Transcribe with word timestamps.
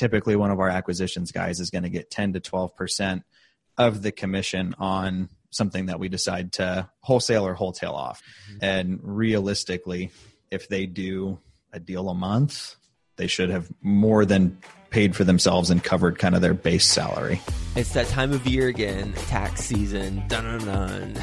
typically 0.00 0.34
one 0.34 0.50
of 0.50 0.58
our 0.58 0.70
acquisitions 0.70 1.30
guys 1.30 1.60
is 1.60 1.68
going 1.68 1.82
to 1.82 1.90
get 1.90 2.10
10 2.10 2.32
to 2.32 2.40
12% 2.40 3.22
of 3.76 4.00
the 4.00 4.10
commission 4.10 4.74
on 4.78 5.28
something 5.50 5.86
that 5.86 6.00
we 6.00 6.08
decide 6.08 6.52
to 6.52 6.88
wholesale 7.00 7.46
or 7.46 7.52
wholesale 7.52 7.92
off. 7.92 8.22
Mm-hmm. 8.50 8.58
And 8.62 9.00
realistically, 9.02 10.10
if 10.50 10.68
they 10.68 10.86
do 10.86 11.38
a 11.70 11.78
deal 11.78 12.08
a 12.08 12.14
month, 12.14 12.76
they 13.16 13.26
should 13.26 13.50
have 13.50 13.70
more 13.82 14.24
than 14.24 14.56
paid 14.90 15.16
for 15.16 15.24
themselves 15.24 15.70
and 15.70 15.82
covered 15.82 16.18
kind 16.18 16.34
of 16.34 16.42
their 16.42 16.54
base 16.54 16.86
salary. 16.86 17.40
It's 17.76 17.92
that 17.92 18.08
time 18.08 18.32
of 18.32 18.46
year 18.46 18.68
again, 18.68 19.12
tax 19.28 19.64
season. 19.64 20.22
Dun 20.28 20.44
dun 20.44 20.66
dun. 20.66 21.14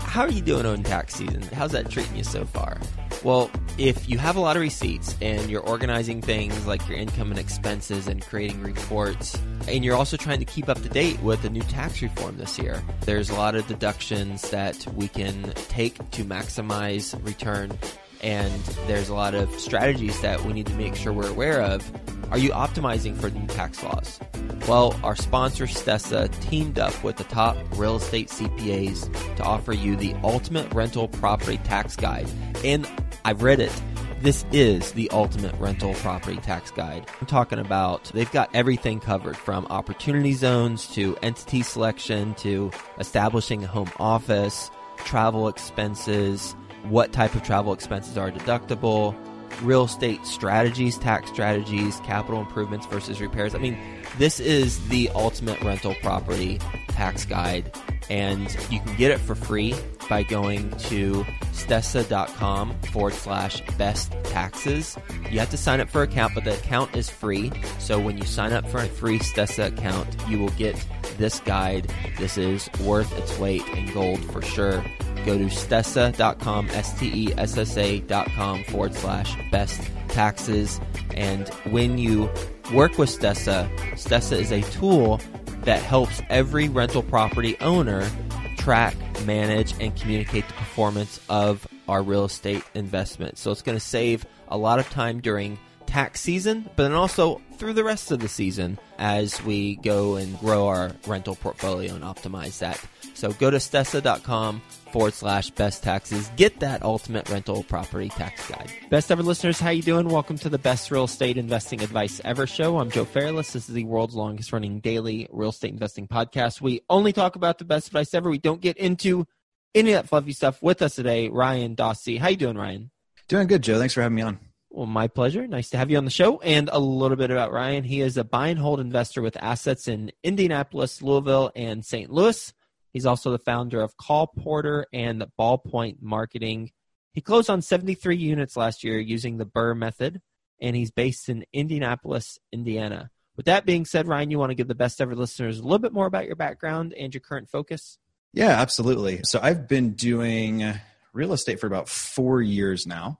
How 0.00 0.22
are 0.22 0.30
you 0.30 0.40
doing 0.40 0.64
on 0.64 0.82
tax 0.82 1.16
season? 1.16 1.42
How's 1.42 1.72
that 1.72 1.90
treating 1.90 2.16
you 2.16 2.24
so 2.24 2.44
far? 2.44 2.78
Well, 3.24 3.50
if 3.76 4.08
you 4.08 4.16
have 4.18 4.36
a 4.36 4.40
lot 4.40 4.56
of 4.56 4.62
receipts 4.62 5.14
and 5.20 5.50
you're 5.50 5.62
organizing 5.62 6.22
things 6.22 6.66
like 6.66 6.88
your 6.88 6.96
income 6.96 7.30
and 7.30 7.38
expenses 7.38 8.06
and 8.06 8.24
creating 8.24 8.62
reports, 8.62 9.36
and 9.66 9.84
you're 9.84 9.96
also 9.96 10.16
trying 10.16 10.38
to 10.38 10.44
keep 10.44 10.68
up 10.68 10.80
to 10.82 10.88
date 10.88 11.20
with 11.20 11.42
the 11.42 11.50
new 11.50 11.62
tax 11.62 12.00
reform 12.00 12.38
this 12.38 12.58
year, 12.58 12.82
there's 13.02 13.28
a 13.28 13.34
lot 13.34 13.54
of 13.54 13.66
deductions 13.66 14.50
that 14.50 14.86
we 14.94 15.08
can 15.08 15.52
take 15.68 15.96
to 16.12 16.24
maximize 16.24 17.14
return 17.26 17.76
and 18.20 18.62
there's 18.86 19.08
a 19.08 19.14
lot 19.14 19.34
of 19.34 19.48
strategies 19.60 20.20
that 20.22 20.42
we 20.44 20.52
need 20.52 20.66
to 20.66 20.74
make 20.74 20.96
sure 20.96 21.12
we're 21.12 21.30
aware 21.30 21.62
of. 21.62 21.90
Are 22.30 22.38
you 22.38 22.50
optimizing 22.50 23.16
for 23.16 23.30
new 23.30 23.46
tax 23.46 23.82
laws? 23.82 24.20
Well, 24.68 24.94
our 25.02 25.16
sponsor 25.16 25.64
Stessa 25.64 26.30
teamed 26.42 26.78
up 26.78 27.02
with 27.02 27.16
the 27.16 27.24
top 27.24 27.56
real 27.76 27.96
estate 27.96 28.28
CPAs 28.28 29.36
to 29.36 29.42
offer 29.42 29.72
you 29.72 29.96
the 29.96 30.14
ultimate 30.22 30.72
rental 30.74 31.08
property 31.08 31.56
tax 31.58 31.96
guide. 31.96 32.28
And 32.62 32.86
I've 33.24 33.42
read 33.42 33.60
it. 33.60 33.72
This 34.20 34.44
is 34.52 34.92
the 34.92 35.08
ultimate 35.10 35.54
rental 35.58 35.94
property 35.94 36.36
tax 36.36 36.70
guide. 36.70 37.08
I'm 37.18 37.26
talking 37.26 37.58
about 37.58 38.04
they've 38.12 38.30
got 38.30 38.50
everything 38.52 39.00
covered 39.00 39.36
from 39.36 39.66
opportunity 39.70 40.34
zones 40.34 40.86
to 40.88 41.16
entity 41.22 41.62
selection 41.62 42.34
to 42.34 42.70
establishing 42.98 43.64
a 43.64 43.66
home 43.66 43.90
office, 43.98 44.70
travel 44.98 45.48
expenses, 45.48 46.54
what 46.88 47.12
type 47.12 47.34
of 47.34 47.42
travel 47.42 47.72
expenses 47.72 48.18
are 48.18 48.30
deductible, 48.30 49.16
real 49.62 49.84
estate 49.84 50.24
strategies, 50.26 50.98
tax 50.98 51.30
strategies, 51.30 52.00
capital 52.00 52.40
improvements 52.40 52.86
versus 52.86 53.20
repairs. 53.20 53.54
I 53.54 53.58
mean, 53.58 53.78
this 54.18 54.40
is 54.40 54.86
the 54.88 55.10
ultimate 55.10 55.60
rental 55.62 55.94
property 56.02 56.58
tax 56.88 57.24
guide, 57.24 57.72
and 58.10 58.50
you 58.70 58.80
can 58.80 58.96
get 58.96 59.10
it 59.10 59.18
for 59.18 59.34
free 59.34 59.74
by 60.08 60.22
going 60.22 60.70
to 60.78 61.24
stessa.com 61.52 62.74
forward 62.92 63.12
slash 63.12 63.60
best 63.76 64.12
taxes. 64.24 64.96
You 65.30 65.38
have 65.38 65.50
to 65.50 65.56
sign 65.56 65.80
up 65.80 65.90
for 65.90 66.02
an 66.02 66.10
account, 66.10 66.34
but 66.34 66.44
the 66.44 66.54
account 66.54 66.96
is 66.96 67.10
free. 67.10 67.52
So 67.78 68.00
when 68.00 68.16
you 68.16 68.24
sign 68.24 68.52
up 68.52 68.66
for 68.68 68.78
a 68.78 68.86
free 68.86 69.18
Stessa 69.18 69.66
account, 69.66 70.08
you 70.28 70.38
will 70.38 70.48
get 70.50 70.82
this 71.18 71.40
guide. 71.40 71.92
This 72.18 72.38
is 72.38 72.70
worth 72.80 73.12
its 73.18 73.38
weight 73.38 73.66
in 73.68 73.92
gold 73.92 74.24
for 74.32 74.40
sure 74.40 74.82
go 75.24 75.38
to 75.38 75.44
stessa.com, 75.44 76.68
S-T-E-S-S-A.com 76.70 78.64
forward 78.64 78.94
slash 78.94 79.36
best 79.50 79.80
taxes. 80.08 80.80
And 81.14 81.48
when 81.70 81.98
you 81.98 82.30
work 82.72 82.98
with 82.98 83.08
Stessa, 83.08 83.68
Stessa 83.92 84.38
is 84.38 84.52
a 84.52 84.62
tool 84.72 85.20
that 85.62 85.82
helps 85.82 86.22
every 86.28 86.68
rental 86.68 87.02
property 87.02 87.56
owner 87.60 88.08
track, 88.56 88.94
manage, 89.24 89.74
and 89.80 89.96
communicate 89.96 90.46
the 90.46 90.54
performance 90.54 91.20
of 91.28 91.66
our 91.88 92.02
real 92.02 92.24
estate 92.24 92.62
investment. 92.74 93.38
So 93.38 93.50
it's 93.50 93.62
going 93.62 93.76
to 93.76 93.84
save 93.84 94.26
a 94.48 94.58
lot 94.58 94.78
of 94.78 94.90
time 94.90 95.20
during 95.20 95.58
tax 95.88 96.20
season, 96.20 96.68
but 96.76 96.84
then 96.84 96.92
also 96.92 97.40
through 97.56 97.72
the 97.72 97.82
rest 97.82 98.12
of 98.12 98.20
the 98.20 98.28
season 98.28 98.78
as 98.98 99.42
we 99.42 99.76
go 99.76 100.16
and 100.16 100.38
grow 100.38 100.68
our 100.68 100.92
rental 101.06 101.34
portfolio 101.34 101.94
and 101.94 102.04
optimize 102.04 102.58
that. 102.58 102.80
So 103.14 103.32
go 103.32 103.50
to 103.50 103.56
stessa.com 103.56 104.60
forward 104.92 105.14
slash 105.14 105.50
best 105.50 105.82
taxes. 105.82 106.30
Get 106.36 106.60
that 106.60 106.82
ultimate 106.82 107.28
rental 107.30 107.64
property 107.64 108.10
tax 108.10 108.48
guide. 108.48 108.70
Best 108.90 109.10
ever 109.10 109.22
listeners, 109.22 109.58
how 109.58 109.70
you 109.70 109.82
doing? 109.82 110.08
Welcome 110.08 110.38
to 110.38 110.48
the 110.48 110.58
best 110.58 110.90
real 110.90 111.04
estate 111.04 111.36
investing 111.36 111.82
advice 111.82 112.20
ever 112.24 112.46
show. 112.46 112.78
I'm 112.78 112.90
Joe 112.90 113.04
Fairless. 113.04 113.52
This 113.52 113.68
is 113.68 113.74
the 113.74 113.84
world's 113.84 114.14
longest 114.14 114.52
running 114.52 114.80
daily 114.80 115.26
real 115.32 115.50
estate 115.50 115.72
investing 115.72 116.06
podcast. 116.06 116.60
We 116.60 116.82
only 116.88 117.12
talk 117.12 117.34
about 117.34 117.58
the 117.58 117.64
best 117.64 117.88
advice 117.88 118.14
ever. 118.14 118.30
We 118.30 118.38
don't 118.38 118.60
get 118.60 118.76
into 118.76 119.26
any 119.74 119.92
of 119.92 120.02
that 120.02 120.08
fluffy 120.08 120.32
stuff. 120.32 120.62
With 120.62 120.82
us 120.82 120.94
today, 120.94 121.28
Ryan 121.28 121.74
Dossey. 121.74 122.18
How 122.18 122.28
you 122.28 122.36
doing, 122.36 122.56
Ryan? 122.56 122.90
Doing 123.28 123.46
good, 123.46 123.62
Joe. 123.62 123.78
Thanks 123.78 123.94
for 123.94 124.02
having 124.02 124.16
me 124.16 124.22
on. 124.22 124.47
Well, 124.78 124.86
my 124.86 125.08
pleasure. 125.08 125.44
Nice 125.48 125.70
to 125.70 125.76
have 125.76 125.90
you 125.90 125.96
on 125.96 126.04
the 126.04 126.10
show. 126.12 126.38
And 126.38 126.70
a 126.72 126.78
little 126.78 127.16
bit 127.16 127.32
about 127.32 127.50
Ryan. 127.50 127.82
He 127.82 128.00
is 128.00 128.16
a 128.16 128.22
buy 128.22 128.46
and 128.46 128.60
hold 128.60 128.78
investor 128.78 129.20
with 129.20 129.36
assets 129.42 129.88
in 129.88 130.12
Indianapolis, 130.22 131.02
Louisville, 131.02 131.50
and 131.56 131.84
St. 131.84 132.08
Louis. 132.12 132.52
He's 132.92 133.04
also 133.04 133.32
the 133.32 133.40
founder 133.40 133.80
of 133.80 133.96
CallPorter 133.96 134.84
and 134.92 135.26
Ballpoint 135.36 135.96
Marketing. 136.00 136.70
He 137.12 137.20
closed 137.20 137.50
on 137.50 137.60
73 137.60 138.14
units 138.18 138.56
last 138.56 138.84
year 138.84 139.00
using 139.00 139.36
the 139.38 139.46
BRRRR 139.46 139.76
method, 139.76 140.20
and 140.62 140.76
he's 140.76 140.92
based 140.92 141.28
in 141.28 141.44
Indianapolis, 141.52 142.38
Indiana. 142.52 143.10
With 143.36 143.46
that 143.46 143.66
being 143.66 143.84
said, 143.84 144.06
Ryan, 144.06 144.30
you 144.30 144.38
want 144.38 144.50
to 144.50 144.54
give 144.54 144.68
the 144.68 144.76
best 144.76 145.00
ever 145.00 145.16
listeners 145.16 145.58
a 145.58 145.64
little 145.64 145.80
bit 145.80 145.92
more 145.92 146.06
about 146.06 146.26
your 146.26 146.36
background 146.36 146.94
and 146.96 147.12
your 147.12 147.20
current 147.20 147.50
focus? 147.50 147.98
Yeah, 148.32 148.50
absolutely. 148.50 149.22
So 149.24 149.40
I've 149.42 149.66
been 149.66 149.94
doing 149.94 150.72
real 151.12 151.32
estate 151.32 151.58
for 151.58 151.66
about 151.66 151.88
four 151.88 152.40
years 152.40 152.86
now 152.86 153.18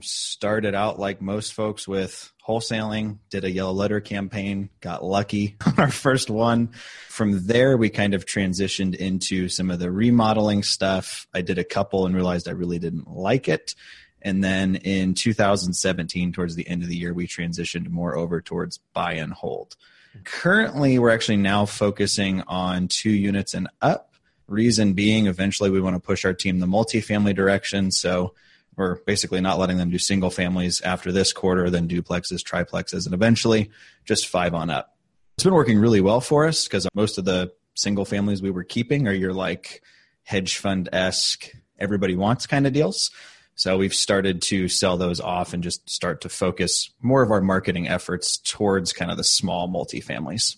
started 0.00 0.74
out 0.74 0.98
like 0.98 1.20
most 1.20 1.52
folks 1.52 1.86
with 1.86 2.32
wholesaling, 2.46 3.18
did 3.30 3.44
a 3.44 3.50
yellow 3.50 3.72
letter 3.72 4.00
campaign, 4.00 4.70
got 4.80 5.04
lucky 5.04 5.56
on 5.66 5.78
our 5.78 5.90
first 5.90 6.30
one. 6.30 6.70
From 7.08 7.46
there, 7.46 7.76
we 7.76 7.90
kind 7.90 8.14
of 8.14 8.24
transitioned 8.24 8.94
into 8.94 9.48
some 9.48 9.70
of 9.70 9.78
the 9.78 9.90
remodeling 9.90 10.62
stuff. 10.62 11.26
I 11.34 11.42
did 11.42 11.58
a 11.58 11.64
couple 11.64 12.06
and 12.06 12.14
realized 12.14 12.48
I 12.48 12.52
really 12.52 12.78
didn't 12.78 13.08
like 13.10 13.48
it. 13.48 13.74
And 14.22 14.42
then 14.42 14.76
in 14.76 15.14
2017, 15.14 16.32
towards 16.32 16.54
the 16.54 16.66
end 16.66 16.82
of 16.82 16.88
the 16.88 16.96
year, 16.96 17.14
we 17.14 17.26
transitioned 17.26 17.88
more 17.88 18.16
over 18.16 18.40
towards 18.40 18.78
buy 18.92 19.14
and 19.14 19.32
hold. 19.32 19.76
Currently, 20.24 20.98
we're 20.98 21.10
actually 21.10 21.36
now 21.36 21.66
focusing 21.66 22.42
on 22.42 22.88
two 22.88 23.10
units 23.10 23.54
and 23.54 23.68
up. 23.80 24.14
Reason 24.48 24.94
being, 24.94 25.26
eventually, 25.26 25.70
we 25.70 25.80
want 25.80 25.94
to 25.94 26.00
push 26.00 26.24
our 26.24 26.32
team 26.32 26.58
the 26.58 26.66
multifamily 26.66 27.34
direction. 27.34 27.90
So 27.90 28.34
we're 28.78 28.96
basically 29.04 29.40
not 29.40 29.58
letting 29.58 29.76
them 29.76 29.90
do 29.90 29.98
single 29.98 30.30
families 30.30 30.80
after 30.80 31.12
this 31.12 31.32
quarter, 31.32 31.68
then 31.68 31.88
duplexes, 31.88 32.42
triplexes, 32.42 33.04
and 33.04 33.14
eventually 33.14 33.70
just 34.04 34.28
five 34.28 34.54
on 34.54 34.70
up. 34.70 34.96
It's 35.36 35.44
been 35.44 35.54
working 35.54 35.78
really 35.78 36.00
well 36.00 36.20
for 36.20 36.46
us 36.46 36.64
because 36.64 36.88
most 36.94 37.18
of 37.18 37.24
the 37.24 37.52
single 37.74 38.04
families 38.04 38.40
we 38.40 38.50
were 38.50 38.64
keeping 38.64 39.06
are 39.06 39.12
your 39.12 39.32
like 39.32 39.82
hedge 40.22 40.56
fund 40.56 40.88
esque, 40.92 41.50
everybody 41.78 42.16
wants 42.16 42.46
kind 42.46 42.66
of 42.66 42.72
deals. 42.72 43.10
So 43.54 43.76
we've 43.76 43.94
started 43.94 44.40
to 44.42 44.68
sell 44.68 44.96
those 44.96 45.20
off 45.20 45.52
and 45.52 45.64
just 45.64 45.90
start 45.90 46.20
to 46.20 46.28
focus 46.28 46.90
more 47.02 47.22
of 47.22 47.32
our 47.32 47.40
marketing 47.40 47.88
efforts 47.88 48.38
towards 48.38 48.92
kind 48.92 49.10
of 49.10 49.16
the 49.16 49.24
small 49.24 49.68
multifamilies. 49.68 50.56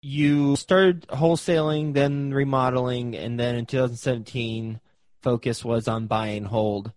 You 0.00 0.56
started 0.56 1.06
wholesaling, 1.08 1.92
then 1.92 2.32
remodeling, 2.32 3.16
and 3.16 3.38
then 3.38 3.56
in 3.56 3.66
2017, 3.66 4.80
focus 5.20 5.64
was 5.64 5.88
on 5.88 6.06
buy 6.06 6.28
and 6.28 6.46
hold. 6.46 6.92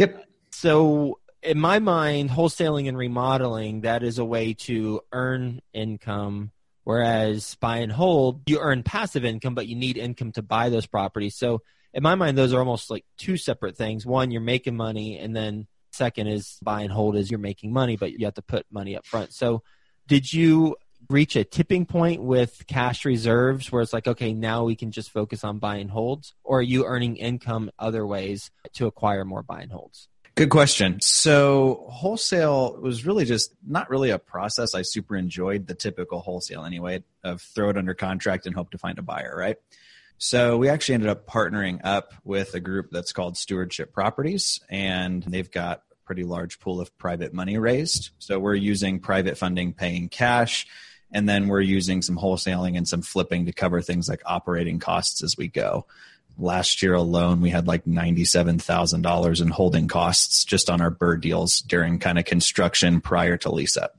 Yep. 0.00 0.24
So 0.52 1.20
in 1.42 1.60
my 1.60 1.78
mind, 1.78 2.30
wholesaling 2.30 2.88
and 2.88 2.96
remodeling, 2.96 3.82
that 3.82 4.02
is 4.02 4.18
a 4.18 4.24
way 4.24 4.54
to 4.54 5.02
earn 5.12 5.60
income. 5.74 6.52
Whereas 6.84 7.54
buy 7.60 7.78
and 7.78 7.92
hold, 7.92 8.40
you 8.46 8.60
earn 8.60 8.82
passive 8.82 9.26
income, 9.26 9.54
but 9.54 9.66
you 9.66 9.76
need 9.76 9.98
income 9.98 10.32
to 10.32 10.42
buy 10.42 10.70
those 10.70 10.86
properties. 10.86 11.36
So 11.36 11.60
in 11.92 12.02
my 12.02 12.14
mind, 12.14 12.38
those 12.38 12.54
are 12.54 12.60
almost 12.60 12.90
like 12.90 13.04
two 13.18 13.36
separate 13.36 13.76
things. 13.76 14.06
One, 14.06 14.30
you're 14.30 14.40
making 14.40 14.74
money, 14.74 15.18
and 15.18 15.36
then 15.36 15.66
second 15.92 16.28
is 16.28 16.56
buy 16.62 16.80
and 16.80 16.90
hold 16.90 17.16
is 17.16 17.30
you're 17.30 17.38
making 17.38 17.70
money, 17.70 17.96
but 17.96 18.12
you 18.12 18.24
have 18.24 18.34
to 18.34 18.42
put 18.42 18.64
money 18.70 18.96
up 18.96 19.04
front. 19.04 19.34
So 19.34 19.62
did 20.06 20.32
you 20.32 20.76
reach 21.10 21.36
a 21.36 21.44
tipping 21.44 21.84
point 21.84 22.22
with 22.22 22.64
cash 22.66 23.04
reserves 23.04 23.70
where 23.70 23.82
it's 23.82 23.92
like, 23.92 24.06
okay, 24.06 24.32
now 24.32 24.64
we 24.64 24.76
can 24.76 24.92
just 24.92 25.10
focus 25.10 25.44
on 25.44 25.58
buy 25.58 25.76
and 25.76 25.90
holds? 25.90 26.34
Or 26.44 26.60
are 26.60 26.62
you 26.62 26.86
earning 26.86 27.16
income 27.16 27.70
other 27.78 28.06
ways 28.06 28.50
to 28.74 28.86
acquire 28.86 29.24
more 29.24 29.42
buy 29.42 29.62
and 29.62 29.72
holds? 29.72 30.08
Good 30.36 30.48
question. 30.48 31.00
So, 31.00 31.86
wholesale 31.90 32.80
was 32.80 33.04
really 33.04 33.24
just 33.24 33.52
not 33.66 33.90
really 33.90 34.10
a 34.10 34.18
process 34.18 34.74
I 34.74 34.82
super 34.82 35.16
enjoyed 35.16 35.66
the 35.66 35.74
typical 35.74 36.20
wholesale 36.20 36.64
anyway 36.64 37.02
of 37.24 37.42
throw 37.42 37.68
it 37.68 37.76
under 37.76 37.94
contract 37.94 38.46
and 38.46 38.54
hope 38.54 38.70
to 38.70 38.78
find 38.78 38.98
a 38.98 39.02
buyer, 39.02 39.34
right? 39.36 39.56
So, 40.18 40.56
we 40.56 40.68
actually 40.68 40.94
ended 40.94 41.10
up 41.10 41.26
partnering 41.26 41.80
up 41.82 42.14
with 42.24 42.54
a 42.54 42.60
group 42.60 42.90
that's 42.90 43.12
called 43.12 43.36
Stewardship 43.36 43.92
Properties, 43.92 44.60
and 44.70 45.22
they've 45.24 45.50
got 45.50 45.82
a 45.90 46.06
pretty 46.06 46.22
large 46.22 46.60
pool 46.60 46.80
of 46.80 46.96
private 46.96 47.34
money 47.34 47.58
raised. 47.58 48.10
So, 48.18 48.38
we're 48.38 48.54
using 48.54 49.00
private 49.00 49.36
funding 49.36 49.74
paying 49.74 50.08
cash 50.08 50.66
and 51.12 51.28
then 51.28 51.48
we're 51.48 51.60
using 51.60 52.02
some 52.02 52.16
wholesaling 52.16 52.76
and 52.76 52.86
some 52.86 53.02
flipping 53.02 53.46
to 53.46 53.52
cover 53.52 53.80
things 53.80 54.08
like 54.08 54.22
operating 54.26 54.78
costs 54.78 55.22
as 55.22 55.36
we 55.36 55.48
go. 55.48 55.86
Last 56.38 56.82
year 56.82 56.94
alone, 56.94 57.40
we 57.40 57.50
had 57.50 57.66
like 57.66 57.84
$97,000 57.84 59.42
in 59.42 59.48
holding 59.48 59.88
costs 59.88 60.44
just 60.44 60.70
on 60.70 60.80
our 60.80 60.90
BRRRR 60.90 61.20
deals 61.20 61.60
during 61.60 61.98
kind 61.98 62.18
of 62.18 62.24
construction 62.24 63.00
prior 63.00 63.36
to 63.38 63.50
lease 63.50 63.76
up. 63.76 63.96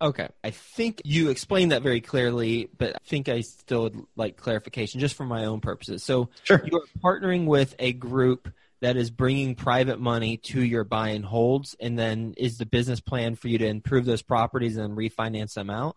Okay. 0.00 0.28
I 0.44 0.50
think 0.50 1.02
you 1.04 1.30
explained 1.30 1.72
that 1.72 1.82
very 1.82 2.00
clearly, 2.00 2.68
but 2.76 2.96
I 2.96 2.98
think 3.06 3.28
I 3.28 3.40
still 3.40 3.84
would 3.84 3.96
like 4.14 4.36
clarification 4.36 5.00
just 5.00 5.14
for 5.14 5.24
my 5.24 5.46
own 5.46 5.60
purposes. 5.60 6.02
So 6.02 6.28
Sure. 6.44 6.62
you're 6.70 6.84
partnering 7.02 7.46
with 7.46 7.74
a 7.78 7.92
group 7.92 8.52
that 8.80 8.96
is 8.96 9.10
bringing 9.10 9.54
private 9.54 9.98
money 9.98 10.36
to 10.36 10.62
your 10.62 10.84
buy 10.84 11.08
and 11.10 11.24
holds, 11.24 11.74
and 11.80 11.98
then 11.98 12.34
is 12.36 12.58
the 12.58 12.66
business 12.66 13.00
plan 13.00 13.34
for 13.34 13.48
you 13.48 13.56
to 13.58 13.66
improve 13.66 14.04
those 14.04 14.20
properties 14.20 14.76
and 14.76 14.96
refinance 14.96 15.54
them 15.54 15.70
out? 15.70 15.96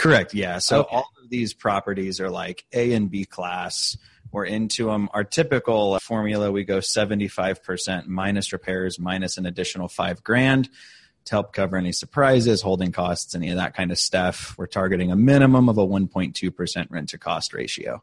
Correct. 0.00 0.32
Yeah. 0.32 0.58
So 0.58 0.80
Okay. 0.80 0.96
all 0.96 1.10
of 1.22 1.28
these 1.28 1.52
properties 1.52 2.20
are 2.20 2.30
like 2.30 2.64
A 2.72 2.92
and 2.94 3.10
B 3.10 3.26
class. 3.26 3.98
We're 4.32 4.46
into 4.46 4.86
them. 4.86 5.10
Our 5.12 5.24
typical 5.24 5.98
formula, 5.98 6.50
we 6.50 6.64
go 6.64 6.78
75% 6.78 8.06
minus 8.06 8.50
repairs, 8.52 8.98
minus 8.98 9.36
an 9.36 9.44
additional 9.44 9.88
five 9.88 10.24
grand 10.24 10.70
to 11.26 11.32
help 11.32 11.52
cover 11.52 11.76
any 11.76 11.92
surprises, 11.92 12.62
holding 12.62 12.92
costs, 12.92 13.34
any 13.34 13.50
of 13.50 13.56
that 13.56 13.74
kind 13.74 13.90
of 13.92 13.98
stuff. 13.98 14.54
We're 14.56 14.66
targeting 14.68 15.10
a 15.12 15.16
minimum 15.16 15.68
of 15.68 15.76
a 15.76 15.86
1.2% 15.86 16.86
rent 16.90 17.08
to 17.10 17.18
cost 17.18 17.52
ratio. 17.52 18.02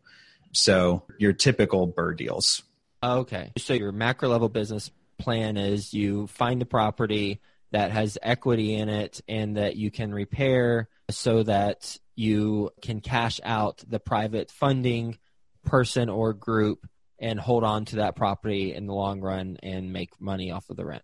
So 0.52 1.02
your 1.18 1.34
typical 1.34 1.88
BRRRR 1.88 2.16
deals. 2.18 2.62
Okay. 3.02 3.52
So 3.58 3.74
your 3.74 3.92
macro 3.92 4.30
level 4.30 4.50
business 4.50 4.92
plan 5.18 5.58
is 5.58 5.96
you 5.96 6.28
find 6.28 6.62
the 6.62 6.66
property 6.66 7.42
that 7.72 7.92
has 7.92 8.18
equity 8.22 8.76
in 8.76 8.90
it 8.90 9.22
and 9.28 9.58
that 9.58 9.76
you 9.76 9.92
can 9.92 10.14
repair 10.14 10.88
so 11.10 11.44
that 11.44 11.98
you 12.16 12.72
can 12.82 13.02
cash 13.02 13.40
out 13.44 13.84
the 13.88 14.00
private 14.00 14.52
funding 14.52 15.18
person 15.66 16.10
or 16.10 16.34
group 16.34 16.88
and 17.20 17.40
hold 17.40 17.64
on 17.64 17.86
to 17.86 17.98
that 17.98 18.16
property 18.16 18.74
in 18.74 18.88
the 18.88 18.94
long 18.94 19.22
run 19.22 19.58
and 19.64 19.92
make 19.92 20.20
money 20.20 20.52
off 20.52 20.70
of 20.70 20.78
the 20.78 20.86
rent. 20.86 21.04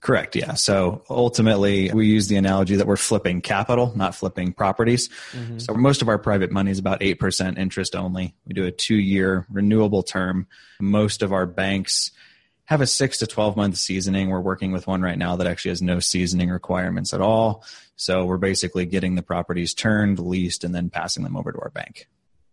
Correct. 0.00 0.36
Yeah. 0.36 0.52
So 0.52 1.02
ultimately, 1.08 1.90
we 1.90 2.06
use 2.06 2.28
the 2.28 2.36
analogy 2.36 2.76
that 2.76 2.86
we're 2.86 2.96
flipping 2.96 3.40
capital, 3.40 3.90
not 3.96 4.14
flipping 4.14 4.52
properties. 4.52 5.08
Mhm. 5.32 5.62
So 5.62 5.72
most 5.72 6.02
of 6.02 6.10
our 6.10 6.18
private 6.18 6.52
money 6.52 6.70
is 6.70 6.78
about 6.78 7.02
8% 7.02 7.56
interest 7.56 7.96
only. 7.96 8.34
We 8.46 8.52
do 8.52 8.66
a 8.66 8.70
two 8.70 8.96
year 8.96 9.46
renewable 9.48 10.02
term. 10.02 10.46
Most 10.78 11.22
of 11.22 11.32
our 11.32 11.46
banks 11.46 12.10
have 12.66 12.80
a 12.80 12.86
six 12.86 13.18
to 13.18 13.26
12 13.26 13.56
month 13.56 13.76
seasoning. 13.76 14.30
We're 14.30 14.40
working 14.40 14.72
with 14.72 14.86
one 14.86 15.02
right 15.02 15.18
now 15.18 15.36
that 15.36 15.46
actually 15.46 15.70
has 15.70 15.82
no 15.82 16.00
seasoning 16.00 16.50
requirements 16.50 17.12
at 17.12 17.20
all. 17.20 17.64
So 17.96 18.24
we're 18.24 18.38
basically 18.38 18.86
getting 18.86 19.14
the 19.14 19.22
properties 19.22 19.74
turned, 19.74 20.18
leased, 20.18 20.64
and 20.64 20.74
then 20.74 20.90
passing 20.90 21.22
them 21.24 21.36
over 21.36 21.52
to 21.52 21.58
our 21.60 21.70
bank. 21.70 22.08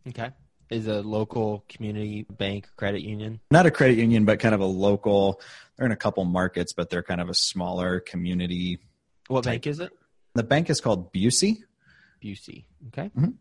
Okay. 0.08 0.30
Is 0.70 0.88
a 0.88 1.02
local 1.02 1.66
community 1.68 2.24
bank 2.24 2.68
credit 2.78 3.02
union? 3.02 3.42
Not 3.52 3.66
a 3.66 3.72
credit 3.72 3.98
union, 3.98 4.24
but 4.24 4.40
kind 4.40 4.56
of 4.56 4.62
a 4.62 4.66
local. 4.66 5.42
They're 5.76 5.86
in 5.86 5.92
a 5.92 5.98
couple 5.98 6.24
markets, 6.24 6.72
but 6.72 6.90
they're 6.90 7.04
kind 7.04 7.20
of 7.20 7.30
a 7.30 7.34
smaller 7.34 8.00
community. 8.00 8.80
What 9.28 9.44
Type. 9.44 9.54
bank 9.54 9.68
is 9.68 9.80
it? 9.82 9.92
The 10.34 10.44
bank 10.44 10.70
is 10.70 10.80
called 10.80 11.12
Busey. 11.12 11.58
Busey. 12.24 12.64
Okay. 12.88 13.12
Mm-hmm. 13.18 13.32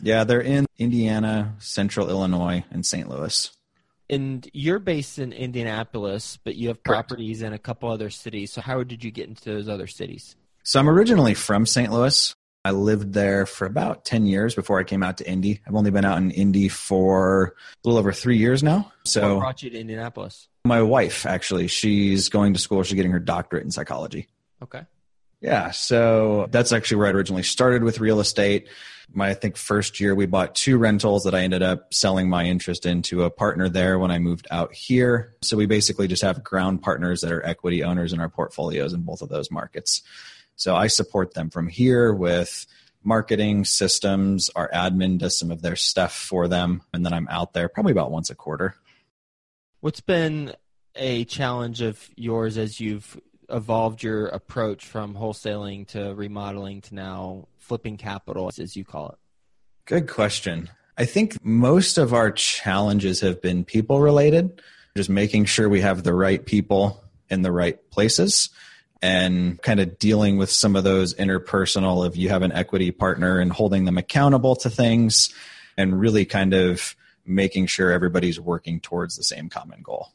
Yeah, 0.00 0.24
they're 0.24 0.42
in 0.42 0.66
Indiana, 0.78 1.54
Central 1.58 2.08
Illinois, 2.08 2.64
and 2.70 2.84
St. 2.84 3.08
Louis. 3.08 3.50
And 4.08 4.48
you're 4.52 4.78
based 4.78 5.18
in 5.18 5.32
Indianapolis, 5.32 6.38
but 6.44 6.54
you 6.56 6.68
have 6.68 6.82
Correct. 6.82 7.08
properties 7.08 7.42
in 7.42 7.52
a 7.52 7.58
couple 7.58 7.90
other 7.90 8.10
cities. 8.10 8.52
So 8.52 8.60
how 8.60 8.82
did 8.82 9.02
you 9.02 9.10
get 9.10 9.28
into 9.28 9.52
those 9.52 9.68
other 9.68 9.86
cities? 9.86 10.36
So 10.62 10.78
I'm 10.80 10.88
originally 10.88 11.34
from 11.34 11.66
St. 11.66 11.90
Louis. 11.92 12.34
I 12.64 12.70
lived 12.72 13.12
there 13.12 13.46
for 13.46 13.64
about 13.66 14.04
10 14.04 14.26
years 14.26 14.54
before 14.56 14.80
I 14.80 14.84
came 14.84 15.02
out 15.02 15.18
to 15.18 15.28
Indy. 15.28 15.60
I've 15.66 15.74
only 15.76 15.92
been 15.92 16.04
out 16.04 16.18
in 16.18 16.32
Indy 16.32 16.68
for 16.68 17.54
a 17.84 17.88
little 17.88 17.98
over 17.98 18.12
three 18.12 18.38
years 18.38 18.62
now. 18.62 18.78
what 18.78 19.08
So 19.08 19.38
brought 19.38 19.62
you 19.62 19.70
to 19.70 19.78
Indianapolis? 19.78 20.48
my 20.64 20.82
wife, 20.82 21.26
actually, 21.26 21.68
she's 21.68 22.28
going 22.28 22.54
to 22.54 22.58
school. 22.58 22.82
She's 22.82 22.96
getting 22.96 23.12
her 23.12 23.20
doctorate 23.20 23.62
in 23.64 23.70
psychology. 23.70 24.26
Okay. 24.62 24.82
Yeah, 25.40 25.70
so 25.70 26.48
that's 26.50 26.72
actually 26.72 26.98
where 26.98 27.08
I 27.08 27.10
originally 27.10 27.42
started 27.42 27.82
with 27.82 28.00
real 28.00 28.20
estate. 28.20 28.68
My 29.12 29.30
I 29.30 29.34
think 29.34 29.56
first 29.56 30.00
year 30.00 30.14
we 30.14 30.26
bought 30.26 30.54
two 30.54 30.78
rentals 30.78 31.24
that 31.24 31.34
I 31.34 31.42
ended 31.42 31.62
up 31.62 31.92
selling 31.92 32.28
my 32.28 32.44
interest 32.44 32.86
into 32.86 33.22
a 33.22 33.30
partner 33.30 33.68
there 33.68 33.98
when 33.98 34.10
I 34.10 34.18
moved 34.18 34.48
out 34.50 34.74
here. 34.74 35.34
So 35.42 35.56
we 35.56 35.66
basically 35.66 36.08
just 36.08 36.22
have 36.22 36.42
ground 36.42 36.82
partners 36.82 37.20
that 37.20 37.32
are 37.32 37.44
equity 37.44 37.84
owners 37.84 38.12
in 38.12 38.20
our 38.20 38.28
portfolios 38.28 38.92
in 38.92 39.02
both 39.02 39.22
of 39.22 39.28
those 39.28 39.50
markets. 39.50 40.02
So 40.56 40.74
I 40.74 40.86
support 40.86 41.34
them 41.34 41.50
from 41.50 41.68
here 41.68 42.12
with 42.12 42.66
marketing 43.04 43.64
systems. 43.64 44.50
Our 44.56 44.70
admin 44.70 45.18
does 45.18 45.38
some 45.38 45.50
of 45.50 45.62
their 45.62 45.76
stuff 45.76 46.12
for 46.12 46.48
them, 46.48 46.82
and 46.92 47.04
then 47.04 47.12
I'm 47.12 47.28
out 47.28 47.52
there 47.52 47.68
probably 47.68 47.92
about 47.92 48.10
once 48.10 48.30
a 48.30 48.34
quarter. 48.34 48.74
What's 49.80 50.00
been 50.00 50.54
a 50.96 51.24
challenge 51.26 51.82
of 51.82 52.08
yours 52.16 52.58
as 52.58 52.80
you've 52.80 53.20
evolved 53.48 54.02
your 54.02 54.26
approach 54.26 54.84
from 54.84 55.14
wholesaling 55.14 55.86
to 55.88 56.14
remodeling 56.14 56.80
to 56.82 56.94
now 56.94 57.48
flipping 57.58 57.96
capital, 57.96 58.50
as 58.58 58.76
you 58.76 58.84
call 58.84 59.10
it? 59.10 59.18
Good 59.84 60.08
question. 60.08 60.70
I 60.98 61.04
think 61.04 61.44
most 61.44 61.98
of 61.98 62.14
our 62.14 62.30
challenges 62.30 63.20
have 63.20 63.42
been 63.42 63.64
people 63.64 64.00
related, 64.00 64.62
just 64.96 65.10
making 65.10 65.44
sure 65.44 65.68
we 65.68 65.82
have 65.82 66.02
the 66.02 66.14
right 66.14 66.44
people 66.44 67.04
in 67.28 67.42
the 67.42 67.52
right 67.52 67.78
places 67.90 68.50
and 69.02 69.60
kind 69.62 69.78
of 69.78 69.98
dealing 69.98 70.38
with 70.38 70.50
some 70.50 70.74
of 70.74 70.84
those 70.84 71.14
interpersonal 71.14 72.06
if 72.06 72.16
you 72.16 72.30
have 72.30 72.42
an 72.42 72.52
equity 72.52 72.90
partner 72.90 73.38
and 73.38 73.52
holding 73.52 73.84
them 73.84 73.98
accountable 73.98 74.56
to 74.56 74.70
things 74.70 75.34
and 75.76 76.00
really 76.00 76.24
kind 76.24 76.54
of 76.54 76.96
making 77.26 77.66
sure 77.66 77.90
everybody's 77.90 78.40
working 78.40 78.80
towards 78.80 79.16
the 79.16 79.24
same 79.24 79.48
common 79.48 79.82
goal. 79.82 80.08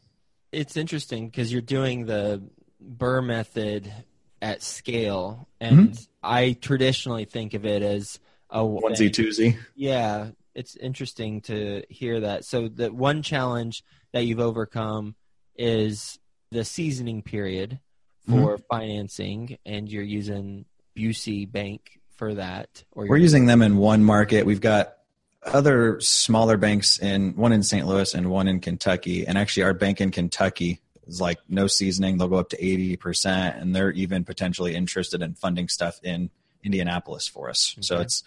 It's 0.52 0.76
interesting 0.76 1.28
because 1.28 1.52
you're 1.52 1.62
doing 1.62 2.06
the 2.06 2.42
BRRRR 2.82 3.26
method 3.26 3.94
at 4.42 4.64
scale, 4.64 5.48
and 5.60 5.96
hmm? 5.96 6.04
I 6.24 6.54
traditionally 6.54 7.26
think 7.26 7.54
of 7.54 7.66
it 7.66 7.82
as 7.84 8.20
a 8.50 8.60
Onesie 8.60 9.10
twosie. 9.10 9.58
Yeah, 9.76 10.32
it's 10.56 10.76
interesting 10.76 11.42
to 11.42 11.84
hear 11.90 12.22
that. 12.22 12.46
So 12.46 12.68
the 12.68 12.92
one 12.92 13.22
challenge 13.22 13.84
that 14.12 14.26
you've 14.26 14.40
overcome 14.40 15.16
is 15.56 16.20
the 16.52 16.66
seasoning 16.66 17.22
period 17.22 17.80
hmm? 18.26 18.34
for 18.34 18.58
financing, 18.58 19.58
and 19.66 19.90
you're 19.90 20.04
using 20.04 20.66
Busey 20.96 21.50
Bank 21.50 22.00
for 22.16 22.34
that. 22.36 22.84
Or 22.92 23.04
We're 23.04 23.18
you're- 23.18 23.22
using 23.22 23.46
them 23.46 23.62
in 23.62 23.78
one 23.78 24.04
market. 24.04 24.46
We've 24.46 24.62
got 24.62 24.98
other 25.44 26.00
smaller 26.02 26.58
banks 26.58 27.00
in 27.00 27.36
one 27.36 27.52
in 27.52 27.64
St. 27.64 27.88
Louis 27.88 28.14
and 28.14 28.30
one 28.30 28.48
in 28.48 28.60
Kentucky. 28.60 29.26
And 29.26 29.38
actually, 29.38 29.64
our 29.64 29.74
bank 29.74 30.02
in 30.02 30.12
Kentucky 30.12 30.82
is 31.08 31.22
like 31.22 31.40
no 31.50 31.68
seasoning. 31.68 32.18
They'll 32.18 32.28
go 32.28 32.38
up 32.38 32.50
to 32.50 32.58
80%, 32.58 33.60
and 33.60 33.76
they're 33.76 33.92
even 33.92 34.24
potentially 34.24 34.76
interested 34.76 35.22
in 35.22 35.34
funding 35.34 35.68
stuff 35.68 36.00
in 36.04 36.30
Indianapolis 36.64 37.28
for 37.28 37.50
us. 37.50 37.76
So 37.82 38.00
it's 38.00 38.24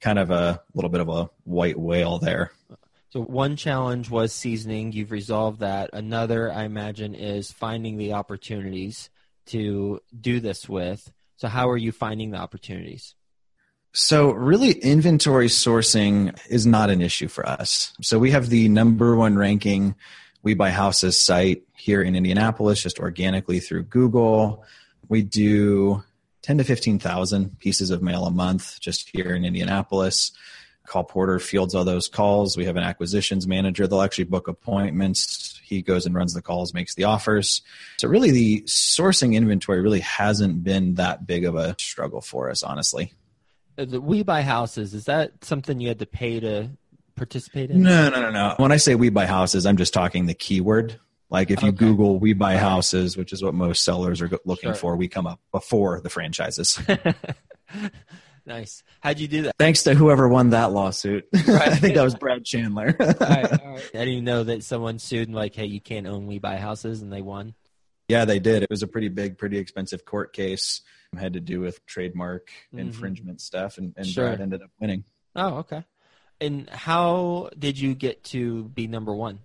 kind 0.00 0.18
of 0.18 0.30
a 0.30 0.60
little 0.74 0.90
bit 0.90 1.00
of 1.00 1.08
a 1.08 1.30
white 1.44 1.78
whale 1.78 2.18
there. 2.18 2.52
So 3.10 3.22
one 3.22 3.56
challenge 3.56 4.10
was 4.10 4.32
seasoning. 4.32 4.92
You've 4.92 5.12
resolved 5.12 5.60
that. 5.60 5.90
Another, 5.92 6.52
I 6.52 6.64
imagine, 6.64 7.14
is 7.14 7.52
finding 7.52 7.96
the 7.96 8.12
opportunities 8.12 9.08
to 9.46 10.00
do 10.18 10.40
this 10.40 10.68
with. 10.68 11.10
So 11.36 11.48
how 11.48 11.70
are 11.70 11.76
you 11.76 11.92
finding 11.92 12.32
the 12.32 12.38
opportunities? 12.38 13.14
So, 13.98 14.30
really, 14.32 14.72
inventory 14.72 15.46
sourcing 15.46 16.38
is 16.50 16.66
not 16.66 16.90
an 16.90 17.00
issue 17.00 17.28
for 17.28 17.48
us. 17.48 17.94
So, 18.02 18.18
we 18.18 18.30
have 18.30 18.50
the 18.50 18.68
number 18.68 19.16
one 19.16 19.38
ranking 19.38 19.94
We 20.46 20.54
Buy 20.54 20.70
Houses 20.70 21.20
site 21.20 21.64
here 21.76 22.00
in 22.00 22.14
Indianapolis, 22.14 22.80
just 22.80 23.00
organically 23.00 23.58
through 23.58 23.82
Google. 23.82 24.62
We 25.08 25.22
do 25.22 26.04
10 26.42 26.58
to 26.58 26.64
15,000 26.64 27.58
pieces 27.58 27.90
of 27.90 28.00
mail 28.00 28.26
a 28.26 28.30
month 28.30 28.78
just 28.78 29.10
here 29.12 29.34
in 29.34 29.44
Indianapolis. 29.44 30.30
CallPorter 30.86 31.42
fields 31.42 31.74
all 31.74 31.84
those 31.84 32.06
calls. 32.06 32.56
We 32.56 32.64
have 32.66 32.76
an 32.76 32.84
acquisitions 32.84 33.48
manager. 33.48 33.88
They'll 33.88 34.02
actually 34.02 34.26
book 34.26 34.46
appointments. 34.46 35.60
He 35.64 35.82
goes 35.82 36.06
and 36.06 36.14
runs 36.14 36.32
the 36.32 36.42
calls, 36.42 36.72
makes 36.72 36.94
the 36.94 37.02
offers. 37.02 37.60
So, 37.96 38.06
really, 38.06 38.30
the 38.30 38.62
sourcing 38.68 39.34
inventory 39.34 39.80
really 39.80 39.98
hasn't 39.98 40.62
been 40.62 40.94
that 40.94 41.26
big 41.26 41.44
of 41.44 41.56
a 41.56 41.74
struggle 41.80 42.20
for 42.20 42.50
us, 42.50 42.62
honestly. 42.62 43.12
Uh, 43.76 43.84
The 43.84 44.00
We 44.00 44.22
Buy 44.22 44.42
Houses, 44.42 44.94
is 44.94 45.06
that 45.06 45.44
something 45.44 45.80
you 45.80 45.88
had 45.88 45.98
to 45.98 46.06
pay 46.06 46.38
to 46.38 46.70
participate 47.16 47.70
in? 47.70 47.82
No, 47.82 48.08
no, 48.10 48.20
no, 48.20 48.30
no. 48.30 48.54
When 48.58 48.70
I 48.72 48.76
say 48.76 48.94
we 48.94 49.08
buy 49.08 49.26
houses, 49.26 49.66
I'm 49.66 49.76
just 49.76 49.92
talking 49.94 50.26
the 50.26 50.34
keyword. 50.34 50.98
Like 51.30 51.50
if 51.50 51.60
you 51.62 51.68
Okay. 51.70 51.76
Google 51.78 52.20
we 52.20 52.34
buy 52.34 52.56
houses, 52.56 53.16
which 53.16 53.32
is 53.32 53.42
what 53.42 53.52
most 53.54 53.82
sellers 53.84 54.22
are 54.22 54.30
looking 54.44 54.68
Sure. 54.70 54.74
for, 54.74 54.96
we 54.96 55.08
come 55.08 55.26
up 55.26 55.40
before 55.50 56.00
the 56.00 56.08
franchises. 56.10 56.78
nice. 58.46 58.82
How'd 59.00 59.18
you 59.18 59.28
do 59.28 59.42
that? 59.42 59.54
Thanks 59.58 59.82
to 59.84 59.94
whoever 59.94 60.28
won 60.28 60.50
that 60.50 60.72
lawsuit. 60.72 61.26
Right. 61.46 61.68
I 61.68 61.74
think 61.76 61.94
that 61.96 62.04
was 62.04 62.14
Brad 62.14 62.44
Chandler. 62.44 62.94
All 63.00 63.06
right, 63.06 63.18
all 63.20 63.72
right. 63.72 63.90
I 63.94 63.98
didn't 63.98 64.08
even 64.08 64.24
know 64.24 64.44
that 64.44 64.62
someone 64.64 64.98
sued 64.98 65.28
and 65.28 65.34
like, 65.34 65.54
hey, 65.54 65.66
you 65.66 65.80
can't 65.80 66.06
own 66.06 66.26
We 66.26 66.38
Buy 66.38 66.56
Houses, 66.56 67.02
and 67.02 67.12
they 67.12 67.22
won. 67.22 67.54
yeah, 68.08 68.24
they 68.24 68.38
did. 68.38 68.62
It 68.62 68.70
was 68.70 68.82
a 68.82 68.86
pretty 68.86 69.08
big, 69.08 69.36
pretty 69.38 69.58
expensive 69.58 70.04
court 70.04 70.32
case. 70.32 70.82
It 71.12 71.18
had 71.18 71.32
to 71.34 71.40
do 71.40 71.60
with 71.60 71.84
trademark 71.86 72.50
Mhm. 72.74 72.78
infringement 72.80 73.40
stuff, 73.40 73.78
and, 73.78 73.94
and 73.96 74.06
Sure. 74.06 74.26
Brad 74.28 74.40
ended 74.40 74.62
up 74.62 74.70
winning. 74.80 75.04
Oh, 75.34 75.56
okay. 75.58 75.82
And 76.40 76.68
how 76.68 77.50
did 77.58 77.78
you 77.78 77.94
get 77.94 78.24
to 78.24 78.64
be 78.64 78.86
number 78.86 79.14
one? 79.14 79.40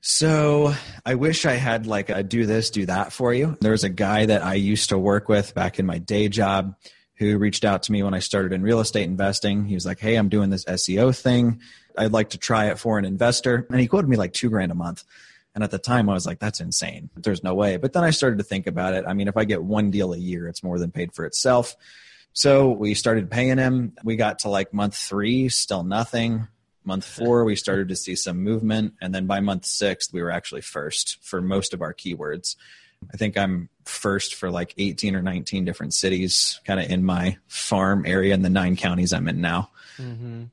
So 0.00 0.74
I 1.06 1.14
wish 1.14 1.46
I 1.46 1.52
had 1.52 1.86
like 1.86 2.10
a 2.10 2.22
do 2.22 2.44
this, 2.44 2.70
do 2.70 2.86
that 2.86 3.12
for 3.12 3.32
you. 3.32 3.56
There 3.60 3.72
was 3.72 3.84
a 3.84 3.88
guy 3.88 4.26
that 4.26 4.42
I 4.42 4.54
used 4.54 4.88
to 4.88 4.98
work 4.98 5.28
with 5.28 5.54
back 5.54 5.78
in 5.78 5.86
my 5.86 5.98
day 5.98 6.28
job 6.28 6.74
who 7.14 7.38
reached 7.38 7.64
out 7.64 7.84
to 7.84 7.92
me 7.92 8.02
when 8.02 8.14
I 8.14 8.18
started 8.18 8.52
in 8.52 8.62
real 8.62 8.80
estate 8.80 9.04
investing. 9.04 9.64
He 9.64 9.74
was 9.74 9.86
like, 9.86 10.00
Hey, 10.00 10.16
I'm 10.16 10.28
doing 10.28 10.50
this 10.50 10.64
SEO 10.64 11.16
thing. 11.16 11.60
I'd 11.96 12.12
like 12.12 12.30
to 12.30 12.38
try 12.38 12.66
it 12.66 12.80
for 12.80 12.98
an 12.98 13.04
investor. 13.04 13.66
And 13.70 13.78
he 13.78 13.86
quoted 13.86 14.08
me 14.08 14.16
like 14.16 14.32
two 14.32 14.50
grand 14.50 14.72
a 14.72 14.74
month. 14.74 15.04
And 15.54 15.62
at 15.62 15.70
the 15.70 15.78
time, 15.78 16.08
I 16.08 16.14
was 16.14 16.26
like, 16.26 16.38
that's 16.38 16.60
insane. 16.60 17.10
There's 17.14 17.44
no 17.44 17.54
way. 17.54 17.76
But 17.76 17.92
then 17.92 18.04
I 18.04 18.10
started 18.10 18.38
to 18.38 18.44
think 18.44 18.66
about 18.66 18.94
it. 18.94 19.04
I 19.06 19.12
mean, 19.12 19.28
if 19.28 19.36
I 19.36 19.44
get 19.44 19.62
one 19.62 19.90
deal 19.90 20.14
a 20.14 20.18
year, 20.18 20.48
it's 20.48 20.62
more 20.62 20.78
than 20.78 20.90
paid 20.90 21.12
for 21.12 21.26
itself. 21.26 21.76
So 22.32 22.70
we 22.70 22.94
started 22.94 23.30
paying 23.30 23.58
him. 23.58 23.94
We 24.02 24.16
got 24.16 24.40
to 24.40 24.48
like 24.48 24.72
month 24.72 24.96
three, 24.96 25.48
still 25.48 25.82
nothing. 25.84 26.48
Month 26.84 27.04
four, 27.04 27.44
we 27.44 27.54
started 27.54 27.88
to 27.90 27.96
see 27.96 28.16
some 28.16 28.42
movement. 28.42 28.94
And 29.00 29.14
then 29.14 29.26
by 29.26 29.40
month 29.40 29.66
six, 29.66 30.12
we 30.12 30.20
were 30.22 30.30
actually 30.30 30.62
first 30.62 31.18
for 31.22 31.40
most 31.40 31.74
of 31.74 31.82
our 31.82 31.94
keywords. 31.94 32.56
I 33.12 33.16
think 33.16 33.36
I'm 33.36 33.68
first 33.84 34.34
for 34.34 34.50
like 34.50 34.74
18 34.78 35.14
or 35.14 35.22
19 35.22 35.64
different 35.64 35.94
cities, 35.94 36.60
kind 36.64 36.80
of 36.80 36.90
in 36.90 37.04
my 37.04 37.36
farm 37.46 38.04
area 38.06 38.34
in 38.34 38.42
the 38.42 38.50
nine 38.50 38.76
counties 38.76 39.12
I'm 39.12 39.28
in 39.28 39.40
now. 39.40 39.70
Mm-hmm. 39.96 40.44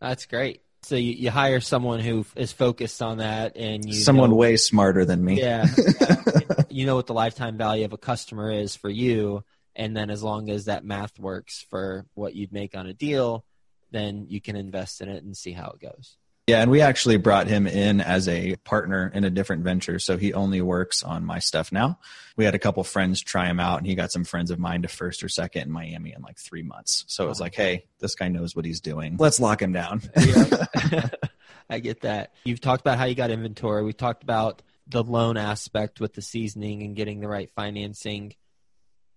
That's 0.00 0.26
great. 0.26 0.62
So 0.82 0.96
you, 0.96 1.12
you 1.12 1.30
hire 1.30 1.60
someone 1.60 2.00
who 2.00 2.24
is 2.36 2.52
focused 2.52 3.02
on 3.02 3.18
that, 3.18 3.56
and 3.56 3.84
you 3.84 3.94
someone 3.94 4.30
know, 4.30 4.36
way 4.36 4.56
smarter 4.56 5.04
than 5.04 5.24
me. 5.24 5.40
Yeah, 5.40 5.66
yeah. 5.76 6.44
you 6.70 6.86
know 6.86 6.94
what 6.94 7.06
the 7.06 7.14
lifetime 7.14 7.58
value 7.58 7.84
of 7.84 7.92
a 7.92 7.98
customer 7.98 8.50
is 8.50 8.76
for 8.76 8.88
you, 8.88 9.44
and 9.78 9.96
then 9.96 10.10
as 10.10 10.22
long 10.22 10.50
as 10.50 10.66
that 10.66 10.84
math 10.84 11.18
works 11.18 11.64
for 11.70 12.04
what 12.14 12.34
you'd 12.34 12.52
make 12.52 12.76
on 12.76 12.86
a 12.86 12.92
deal, 12.92 13.44
then 13.92 14.26
you 14.28 14.40
can 14.40 14.56
invest 14.56 15.00
in 15.00 15.08
it 15.08 15.22
and 15.22 15.36
see 15.36 15.52
how 15.52 15.70
it 15.70 15.80
goes. 15.80 16.18
Yeah, 16.48 16.62
and 16.62 16.70
we 16.70 16.80
actually 16.80 17.18
brought 17.18 17.46
him 17.46 17.66
in 17.66 18.00
as 18.00 18.26
a 18.26 18.56
partner 18.64 19.12
in 19.14 19.22
a 19.22 19.30
different 19.30 19.64
venture. 19.64 19.98
So 19.98 20.16
he 20.16 20.32
only 20.32 20.62
works 20.62 21.02
on 21.02 21.26
my 21.26 21.40
stuff 21.40 21.70
now. 21.70 21.98
We 22.36 22.46
had 22.46 22.54
a 22.54 22.58
couple 22.58 22.82
friends 22.84 23.20
try 23.20 23.46
him 23.46 23.60
out, 23.60 23.78
and 23.78 23.86
he 23.86 23.94
got 23.94 24.10
some 24.10 24.24
friends 24.24 24.50
of 24.50 24.58
mine 24.58 24.80
to 24.82 24.88
first 24.88 25.22
or 25.22 25.28
second 25.28 25.62
in 25.64 25.70
Miami 25.70 26.14
in 26.14 26.22
like 26.22 26.38
three 26.38 26.62
months. 26.62 27.04
So 27.06 27.24
it 27.24 27.28
was 27.28 27.38
like, 27.38 27.54
hey, 27.54 27.84
this 27.98 28.14
guy 28.14 28.28
knows 28.28 28.56
what 28.56 28.64
he's 28.64 28.80
doing. 28.80 29.16
Let's 29.18 29.38
lock 29.38 29.60
him 29.60 29.72
down. 29.72 30.00
I 31.70 31.80
get 31.80 32.00
that. 32.00 32.32
You've 32.44 32.62
talked 32.62 32.80
about 32.80 32.96
how 32.96 33.04
you 33.04 33.14
got 33.14 33.30
inventory. 33.30 33.84
We've 33.84 33.94
talked 33.94 34.22
about 34.22 34.62
the 34.86 35.04
loan 35.04 35.36
aspect 35.36 36.00
with 36.00 36.14
the 36.14 36.22
seasoning 36.22 36.82
and 36.82 36.96
getting 36.96 37.20
the 37.20 37.28
right 37.28 37.50
financing. 37.54 38.34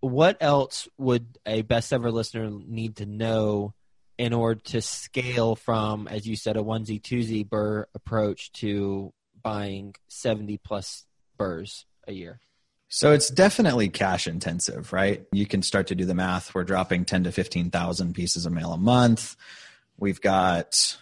What 0.01 0.37
else 0.41 0.87
would 0.97 1.37
a 1.45 1.61
best 1.61 1.93
ever 1.93 2.11
listener 2.11 2.49
need 2.49 2.97
to 2.97 3.05
know 3.05 3.73
in 4.17 4.33
order 4.33 4.59
to 4.59 4.81
scale 4.81 5.55
from, 5.55 6.07
as 6.07 6.27
you 6.27 6.35
said, 6.35 6.57
a 6.57 6.61
onesie 6.61 7.01
twosie 7.01 7.47
BRRRR 7.47 7.85
approach 7.95 8.51
to 8.53 9.13
buying 9.41 9.95
70 10.09 10.57
plus 10.57 11.05
BRRRRs 11.39 11.85
a 12.07 12.13
year? 12.13 12.39
So 12.89 13.13
it's 13.13 13.29
definitely 13.29 13.87
cash 13.89 14.27
intensive, 14.27 14.91
right? 14.91 15.23
You 15.31 15.45
can 15.45 15.61
start 15.61 15.87
to 15.87 15.95
do 15.95 16.03
the 16.03 16.13
math. 16.13 16.53
We're 16.53 16.65
dropping 16.65 17.05
10 17.05 17.23
to 17.23 17.31
15,000 17.31 18.13
pieces 18.13 18.45
of 18.45 18.51
mail 18.51 18.73
a 18.73 18.77
month. 18.77 19.37
We've 19.97 20.19
got 20.19 20.97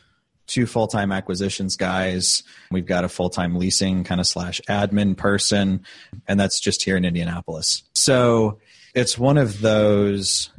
two 0.46 0.66
full-time 0.66 1.12
acquisitions 1.12 1.78
guys. 1.78 2.44
We've 2.70 2.86
got 2.86 3.06
a 3.06 3.10
full-time 3.10 3.56
leasing 3.56 4.04
kind 4.04 4.22
of 4.22 4.28
slash 4.28 4.62
admin 4.70 5.18
person, 5.18 5.86
and 6.28 6.40
that's 6.40 6.60
just 6.60 6.84
here 6.84 6.96
in 6.96 7.06
Indianapolis. 7.06 7.84
So 7.96 8.60
it's 9.00 9.18
one 9.18 9.38
of 9.38 9.62
those 9.62 10.52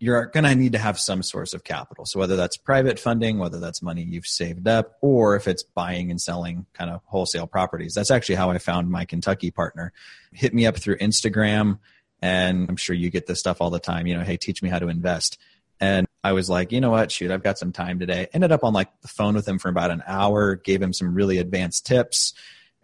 you're 0.00 0.26
going 0.26 0.44
to 0.44 0.54
need 0.54 0.72
to 0.72 0.78
have 0.78 0.98
some 0.98 1.24
source 1.24 1.54
of 1.54 1.64
capital. 1.64 2.06
So 2.06 2.20
whether 2.20 2.36
that's 2.36 2.56
private 2.56 3.00
funding, 3.00 3.38
whether 3.38 3.58
that's 3.58 3.82
money 3.82 4.02
you've 4.02 4.26
saved 4.26 4.68
up, 4.68 4.96
or 5.00 5.34
if 5.34 5.48
it's 5.48 5.64
buying 5.64 6.12
and 6.12 6.20
selling 6.20 6.66
kind 6.72 6.88
of 6.90 7.00
wholesale 7.06 7.48
properties. 7.48 7.94
That's 7.94 8.12
actually 8.12 8.36
how 8.36 8.50
I 8.50 8.58
found 8.58 8.90
my 8.90 9.04
Kentucky 9.04 9.50
partner. 9.50 9.92
Hit 10.32 10.54
me 10.54 10.66
up 10.66 10.76
through 10.76 10.98
Instagram, 10.98 11.80
and 12.22 12.68
I'm 12.68 12.76
sure 12.76 12.94
you 12.94 13.10
get 13.10 13.26
this 13.26 13.40
stuff 13.40 13.60
all 13.60 13.70
the 13.70 13.80
time. 13.80 14.06
You 14.06 14.16
know, 14.16 14.22
hey, 14.22 14.36
teach 14.36 14.62
me 14.62 14.68
how 14.68 14.78
to 14.78 14.88
invest. 14.88 15.36
And 15.80 16.06
I 16.22 16.32
was 16.32 16.48
like, 16.48 16.70
you 16.70 16.80
know 16.80 16.90
what, 16.90 17.10
shoot, 17.10 17.32
I've 17.32 17.42
got 17.42 17.58
some 17.58 17.72
time 17.72 17.98
today. 17.98 18.28
Ended 18.32 18.52
up 18.52 18.62
on 18.62 18.72
like 18.72 18.88
the 19.00 19.08
phone 19.08 19.34
with 19.34 19.48
him 19.48 19.58
for 19.58 19.68
about 19.68 19.90
an 19.90 20.04
hour, 20.06 20.54
gave 20.54 20.80
him 20.80 20.92
some 20.92 21.12
really 21.12 21.38
advanced 21.38 21.86
tips, 21.86 22.34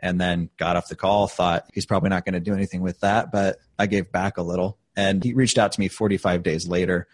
and 0.01 0.21
then 0.21 0.51
got 0.57 0.77
off 0.77 0.89
the 0.89 0.97
call. 0.97 1.29
Thought 1.29 1.71
he's 1.73 1.87
probably 1.87 2.11
not 2.11 2.25
going 2.25 2.35
to 2.35 2.41
do 2.41 2.55
anything 2.55 2.81
with 2.81 2.99
that, 3.01 3.31
but 3.31 3.59
I 3.79 3.87
gave 3.87 4.11
back 4.11 4.37
a 4.37 4.43
little 4.43 4.79
and 4.97 5.23
he 5.23 5.35
reached 5.35 5.59
out 5.59 5.73
to 5.73 5.81
me 5.81 5.89
45 5.89 6.43
days 6.43 6.69
later. 6.69 7.07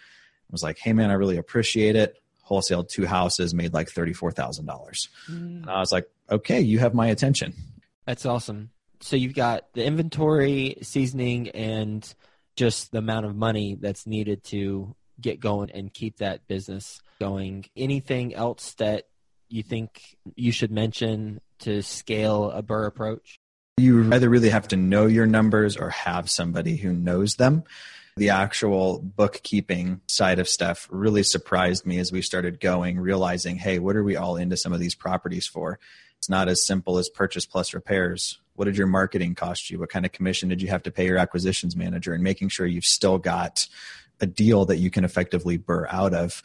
Was 0.51 0.63
like, 0.65 0.79
"Hey 0.79 0.93
man, 0.93 1.11
I 1.11 1.15
really 1.15 1.37
appreciate 1.37 1.95
it. 1.95 2.21
Wholesaled 2.49 2.89
two 2.89 3.07
houses, 3.07 3.55
made 3.55 3.73
like 3.73 3.89
thirty-four 3.89 4.33
thousand 4.33 4.67
dollars." 4.67 5.09
Mm. 5.31 5.69
I 5.69 5.79
was 5.79 5.93
like, 5.93 6.11
"Okay, 6.29 6.61
you 6.61 6.81
have 6.81 6.93
my 6.93 7.07
attention." 7.07 7.55
That's 8.05 8.27
awesome. 8.27 8.71
So 9.01 9.15
you've 9.15 9.35
got 9.35 9.73
the 9.75 9.85
inventory, 9.85 10.77
seasoning, 10.83 11.51
and 11.51 12.13
just 12.57 12.91
the 12.91 12.99
amount 12.99 13.27
of 13.27 13.37
money 13.37 13.77
that's 13.81 14.07
needed 14.07 14.43
to 14.45 14.95
get 15.21 15.41
going 15.41 15.71
and 15.71 15.93
keep 15.93 16.19
that 16.19 16.47
business 16.49 17.01
going. 17.21 17.67
Anything 17.77 18.35
else 18.35 18.75
that 18.75 19.05
you 19.49 19.63
think 19.63 20.17
you 20.35 20.53
should 20.53 20.71
mention 20.71 21.41
to 21.61 21.83
scale 21.83 22.51
a 22.51 22.63
BRRRR 22.63 22.87
approach? 22.87 23.40
You 23.81 24.13
either 24.13 24.29
really 24.29 24.51
have 24.51 24.69
to 24.69 24.77
know 24.77 25.07
your 25.07 25.27
numbers 25.27 25.77
or 25.77 25.89
have 25.89 26.31
somebody 26.31 26.77
who 26.77 26.93
knows 26.93 27.37
them. 27.37 27.65
The 28.17 28.29
actual 28.29 28.99
bookkeeping 29.01 30.03
side 30.07 30.39
of 30.39 30.49
stuff 30.49 30.87
really 30.91 31.23
surprised 31.23 31.87
me 31.87 31.99
as 31.99 32.13
we 32.13 32.21
started 32.21 32.61
going, 32.61 33.01
realizing, 33.01 33.57
hey, 33.57 33.79
what 33.79 33.97
are 33.97 34.05
we 34.05 34.17
all 34.17 34.37
into 34.37 34.59
some 34.59 34.75
of 34.75 34.81
these 34.81 34.95
properties 34.95 35.47
for? 35.47 35.79
It's 36.19 36.29
not 36.29 36.49
as 36.49 36.67
simple 36.67 36.99
as 36.99 37.09
purchase 37.09 37.47
plus 37.47 37.73
repairs. 37.73 38.39
What 38.55 38.67
did 38.67 38.77
your 38.77 38.87
marketing 38.87 39.35
cost 39.35 39.71
you? 39.71 39.79
What 39.79 39.89
kind 39.89 40.05
of 40.05 40.13
commission 40.13 40.51
did 40.51 40.61
you 40.61 40.69
have 40.69 40.83
to 40.83 40.91
pay 40.91 41.07
your 41.07 41.17
acquisitions 41.17 41.75
manager? 41.75 42.13
And 42.13 42.23
making 42.23 42.51
sure 42.51 42.67
you've 42.67 42.85
still 42.85 43.17
got 43.17 43.67
a 44.21 44.27
deal 44.27 44.67
that 44.67 44.77
you 44.77 44.91
can 44.91 45.05
effectively 45.05 45.57
BRRRR 45.57 45.87
out 45.89 46.13
of. 46.13 46.43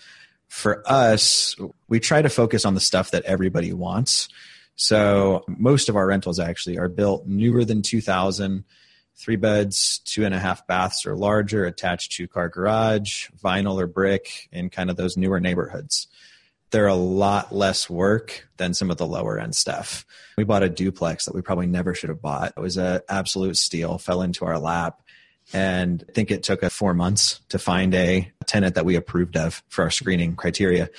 For 0.47 0.81
us, 0.85 1.57
we 1.89 1.99
try 1.99 2.21
to 2.21 2.29
focus 2.29 2.63
on 2.63 2.75
the 2.75 2.79
stuff 2.79 3.11
that 3.11 3.25
everybody 3.25 3.73
wants. 3.73 4.29
So 4.75 5.43
most 5.47 5.89
of 5.89 5.95
our 5.95 6.05
rentals 6.05 6.39
actually 6.39 6.77
are 6.77 6.89
built 6.89 7.25
newer 7.25 7.63
than 7.63 7.81
2000, 7.81 8.63
three 9.15 9.37
beds, 9.37 9.99
two 9.99 10.25
and 10.25 10.35
a 10.35 10.39
half 10.39 10.67
baths 10.67 11.05
or 11.05 11.15
larger, 11.15 11.65
attached 11.65 12.11
to 12.13 12.27
car 12.27 12.49
garage, 12.49 13.29
vinyl 13.41 13.81
or 13.81 13.87
brick 13.87 14.49
in 14.51 14.69
kind 14.69 14.89
of 14.89 14.97
those 14.97 15.17
newer 15.17 15.39
neighborhoods. 15.39 16.07
They're 16.71 16.87
a 16.87 16.95
lot 16.95 17.55
less 17.55 17.89
work 17.89 18.49
than 18.57 18.73
some 18.73 18.91
of 18.91 18.97
the 18.97 19.07
lower 19.07 19.39
end 19.39 19.55
stuff. 19.55 20.05
We 20.37 20.43
bought 20.43 20.63
a 20.63 20.69
duplex 20.69 21.25
that 21.25 21.35
we 21.35 21.41
probably 21.41 21.67
never 21.67 21.93
should 21.93 22.09
have 22.09 22.21
bought. 22.21 22.53
It 22.57 22.59
was 22.59 22.75
an 22.75 23.01
absolute 23.07 23.55
steal, 23.55 23.97
fell 23.97 24.21
into 24.21 24.45
our 24.45 24.59
lap. 24.59 25.01
And 25.53 26.03
I 26.09 26.11
think 26.11 26.31
it 26.31 26.43
took 26.43 26.63
us 26.63 26.73
four 26.73 26.93
months 26.93 27.39
to 27.49 27.59
find 27.59 27.93
a 27.93 28.29
tenant 28.45 28.75
that 28.75 28.85
we 28.85 28.95
approved 28.95 29.37
of 29.37 29.63
for 29.69 29.83
our 29.83 29.91
screening 29.91 30.35
criteria. 30.35 30.89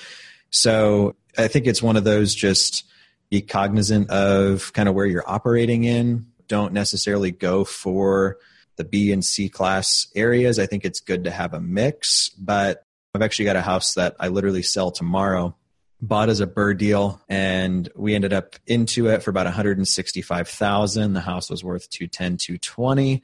So 0.49 1.15
I 1.37 1.47
think 1.47 1.67
it's 1.67 1.83
one 1.83 1.97
of 1.97 2.05
those 2.05 2.33
just 2.33 2.85
be 3.29 3.41
cognizant 3.41 4.09
of 4.09 4.71
kind 4.73 4.87
of 4.87 4.95
where 4.95 5.05
you're 5.05 5.29
operating 5.29 5.83
in. 5.83 6.27
Don't 6.47 6.73
necessarily 6.73 7.31
go 7.31 7.63
for 7.63 8.37
the 8.77 8.83
B 8.83 9.11
and 9.11 9.25
C 9.25 9.49
class 9.49 10.07
areas. 10.15 10.59
I 10.59 10.65
think 10.65 10.85
it's 10.85 10.99
good 10.99 11.25
to 11.25 11.31
have 11.31 11.53
a 11.53 11.59
mix, 11.59 12.29
but 12.29 12.83
I've 13.13 13.21
actually 13.21 13.45
got 13.45 13.55
a 13.55 13.61
house 13.61 13.95
that 13.95 14.15
I 14.19 14.29
literally 14.29 14.61
sell 14.61 14.91
tomorrow. 14.91 15.55
Bought 15.99 16.29
as 16.29 16.41
a 16.41 16.47
BRRRR 16.47 16.77
deal, 16.77 17.21
and 17.27 17.89
we 17.95 18.13
ended 18.13 18.31
up 18.31 18.55
into 18.67 19.07
it 19.07 19.23
for 19.23 19.31
about 19.31 19.47
165,000. 19.47 21.13
The 21.13 21.21
house 21.21 21.49
was 21.49 21.63
worth 21.63 21.89
210, 21.89 22.37
220. 22.37 23.23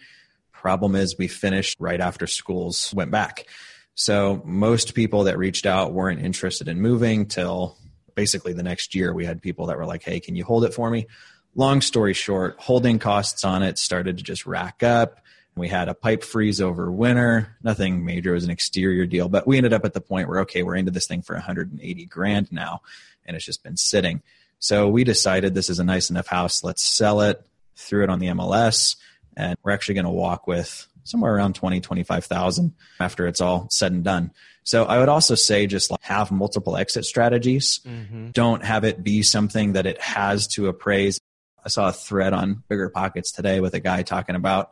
Problem 0.52 0.96
is, 0.96 1.16
we 1.16 1.28
finished 1.28 1.78
right 1.80 2.02
after 2.02 2.26
schools 2.26 2.92
went 2.96 3.12
back. 3.12 3.46
So 3.94 4.42
most 4.44 4.96
people 4.96 5.26
that 5.26 5.38
reached 5.38 5.68
out 5.68 5.94
weren't 5.94 6.26
interested 6.26 6.68
in 6.68 6.82
moving 6.82 7.28
till 7.28 7.78
basically 8.16 8.54
the 8.54 8.64
next 8.64 8.96
year 8.96 9.14
we 9.14 9.26
had 9.26 9.42
people 9.42 9.68
that 9.68 9.78
were 9.78 9.86
like 9.86 10.04
hey 10.04 10.20
can 10.20 10.36
you 10.36 10.44
hold 10.44 10.66
it 10.66 10.74
for 10.74 10.90
me? 10.90 11.08
Long 11.56 11.82
story 11.82 12.14
short 12.14 12.56
holding 12.60 13.00
costs 13.00 13.44
on 13.44 13.64
it 13.64 13.78
started 13.78 14.18
to 14.18 14.24
just 14.24 14.46
rack 14.46 14.84
up. 14.84 15.20
We 15.56 15.68
had 15.68 15.88
a 15.88 15.94
pipe 15.94 16.24
freeze 16.24 16.60
over 16.60 16.92
winter. 16.92 17.56
Nothing 17.62 18.04
major. 18.04 18.32
It 18.32 18.36
was 18.36 18.44
an 18.44 18.50
exterior 18.50 19.06
deal. 19.06 19.30
But 19.30 19.46
we 19.46 19.58
ended 19.58 19.72
up 19.72 19.86
at 19.86 19.94
the 19.94 20.02
point 20.02 20.28
where 20.28 20.40
okay 20.42 20.64
we're 20.64 20.76
into 20.76 20.92
this 20.92 21.08
thing 21.08 21.22
for 21.22 21.36
180 21.36 22.06
grand 22.06 22.52
now 22.52 22.82
and 23.26 23.36
it's 23.36 23.46
just 23.46 23.64
been 23.64 23.78
sitting. 23.78 24.22
So 24.60 24.90
we 24.90 25.04
decided 25.04 25.54
this 25.54 25.70
is 25.70 25.80
a 25.80 25.84
nice 25.84 26.10
enough 26.10 26.28
house. 26.28 26.64
Let's 26.64 26.84
sell 26.84 27.22
it. 27.22 27.46
Threw 27.76 28.04
it 28.04 28.10
on 28.10 28.20
the 28.20 28.28
mls 28.28 28.96
and 29.36 29.58
we're 29.64 29.72
actually 29.72 29.96
going 29.96 30.06
to 30.06 30.12
walk 30.12 30.48
with 30.48 30.88
somewhere 31.04 31.36
around 31.36 31.56
20 31.56 31.82
25000 31.82 32.74
after 33.00 33.28
it's 33.28 33.42
all 33.42 33.68
said 33.70 33.92
and 33.92 34.04
done 34.04 34.32
so 34.64 34.86
I 34.86 35.00
would 35.00 35.10
also 35.10 35.36
say 35.36 35.68
just 35.68 35.92
like 35.92 36.02
have 36.04 36.32
multiple 36.32 36.78
exit 36.78 37.06
strategies. 37.06 37.80
Mm-hmm. 37.86 38.32
Don't 38.32 38.64
have 38.64 38.84
it 38.84 39.04
be 39.04 39.22
something 39.22 39.74
that 39.74 39.86
it 39.86 40.00
has 40.02 40.48
to 40.50 40.68
appraise. 40.68 41.20
I 41.66 41.70
saw 41.70 41.90
a 41.90 41.94
thread 41.94 42.34
on 42.34 42.64
BiggerPockets 42.70 43.34
today 43.34 43.60
with 43.60 43.74
a 43.74 43.80
guy 43.80 44.04
talking 44.04 44.36
about 44.36 44.72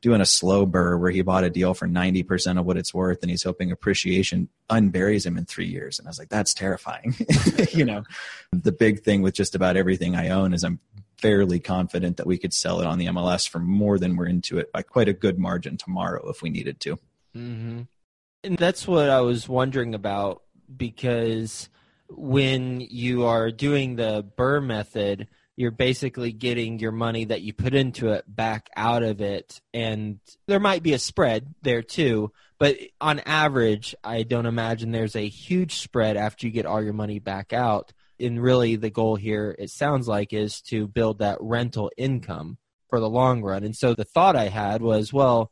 doing 0.00 0.20
a 0.20 0.26
slow 0.26 0.66
BRRRR 0.66 0.98
where 0.98 1.10
he 1.10 1.22
bought 1.22 1.44
a 1.44 1.50
deal 1.50 1.74
for 1.74 1.86
90% 1.86 2.58
of 2.58 2.64
what 2.64 2.78
it's 2.78 2.94
worth 2.94 3.18
and 3.22 3.30
he's 3.30 3.42
hoping 3.42 3.70
appreciation 3.70 4.48
unburies 4.70 5.26
him 5.26 5.36
in 5.36 5.44
three 5.44 5.66
years. 5.66 5.98
And 5.98 6.08
I 6.08 6.10
was 6.10 6.18
like, 6.18 6.30
that's 6.30 6.54
terrifying. 6.54 7.14
you 7.72 7.84
know, 7.84 8.04
the 8.50 8.72
big 8.72 9.02
thing 9.02 9.20
with 9.20 9.34
just 9.34 9.54
about 9.54 9.76
everything 9.76 10.16
I 10.16 10.30
own 10.30 10.54
is 10.54 10.64
I'm 10.64 10.80
fairly 11.18 11.60
confident 11.60 12.16
that 12.16 12.26
we 12.26 12.38
could 12.38 12.54
sell 12.54 12.80
it 12.80 12.86
on 12.86 12.98
the 12.98 13.06
MLS 13.06 13.46
for 13.46 13.58
more 13.58 13.98
than 13.98 14.16
we're 14.16 14.26
into 14.26 14.58
it 14.58 14.72
by 14.72 14.82
quite 14.82 15.08
a 15.08 15.12
good 15.12 15.38
margin 15.38 15.76
tomorrow 15.76 16.30
if 16.30 16.40
we 16.40 16.48
needed 16.48 16.80
to. 16.80 16.96
Mm-hmm. 17.36 17.82
And 18.42 18.56
that's 18.56 18.86
what 18.86 19.10
I 19.10 19.20
was 19.20 19.48
wondering 19.48 19.94
about 19.94 20.42
because 20.74 21.68
when 22.08 22.80
you 22.80 23.26
are 23.26 23.50
doing 23.50 23.96
the 23.96 24.24
BRRRR 24.36 24.64
method, 24.64 25.28
you're 25.56 25.70
basically 25.70 26.32
getting 26.32 26.78
your 26.78 26.92
money 26.92 27.26
that 27.26 27.42
you 27.42 27.52
put 27.52 27.74
into 27.74 28.12
it 28.12 28.24
back 28.26 28.70
out 28.76 29.02
of 29.02 29.20
it. 29.20 29.60
And 29.74 30.20
there 30.46 30.58
might 30.58 30.82
be 30.82 30.94
a 30.94 30.98
spread 30.98 31.54
there 31.60 31.82
too, 31.82 32.32
but 32.58 32.78
on 33.00 33.20
average, 33.20 33.94
I 34.02 34.22
don't 34.22 34.46
imagine 34.46 34.90
there's 34.90 35.16
a 35.16 35.28
huge 35.28 35.76
spread 35.76 36.16
after 36.16 36.46
you 36.46 36.52
get 36.52 36.66
all 36.66 36.82
your 36.82 36.94
money 36.94 37.18
back 37.18 37.52
out. 37.52 37.92
And 38.18 38.42
really, 38.42 38.76
the 38.76 38.90
goal 38.90 39.16
here, 39.16 39.54
it 39.58 39.70
sounds 39.70 40.08
like, 40.08 40.32
is 40.32 40.60
to 40.62 40.86
build 40.86 41.18
that 41.18 41.38
rental 41.40 41.90
income 41.96 42.58
for 42.88 43.00
the 43.00 43.08
long 43.08 43.42
run. 43.42 43.64
And 43.64 43.76
so 43.76 43.94
the 43.94 44.04
thought 44.04 44.36
I 44.36 44.48
had 44.48 44.82
was, 44.82 45.12
well, 45.12 45.50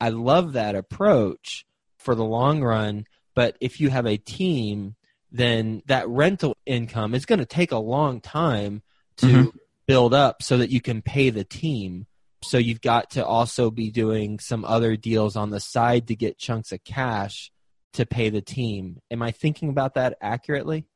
I 0.00 0.08
love 0.10 0.54
that 0.54 0.74
approach 0.74 1.66
for 2.00 2.14
the 2.14 2.24
long 2.24 2.62
run, 2.62 3.04
but 3.34 3.56
if 3.60 3.80
you 3.80 3.90
have 3.90 4.06
a 4.06 4.16
team, 4.16 4.96
then 5.30 5.82
that 5.86 6.08
rental 6.08 6.56
income 6.66 7.14
is 7.14 7.26
going 7.26 7.38
to 7.38 7.46
take 7.46 7.72
a 7.72 7.78
long 7.78 8.20
time 8.20 8.82
to 9.18 9.26
mm-hmm. 9.26 9.56
build 9.86 10.14
up 10.14 10.42
so 10.42 10.58
that 10.58 10.70
you 10.70 10.80
can 10.80 11.02
pay 11.02 11.30
the 11.30 11.44
team. 11.44 12.06
So 12.42 12.58
you've 12.58 12.80
got 12.80 13.10
to 13.12 13.24
also 13.24 13.70
be 13.70 13.90
doing 13.90 14.38
some 14.38 14.64
other 14.64 14.96
deals 14.96 15.36
on 15.36 15.50
the 15.50 15.60
side 15.60 16.08
to 16.08 16.16
get 16.16 16.38
chunks 16.38 16.72
of 16.72 16.82
cash 16.84 17.52
to 17.92 18.06
pay 18.06 18.30
the 18.30 18.40
team. 18.40 19.00
Am 19.10 19.22
I 19.22 19.30
thinking 19.30 19.68
about 19.68 19.94
that 19.94 20.16
accurately? 20.20 20.86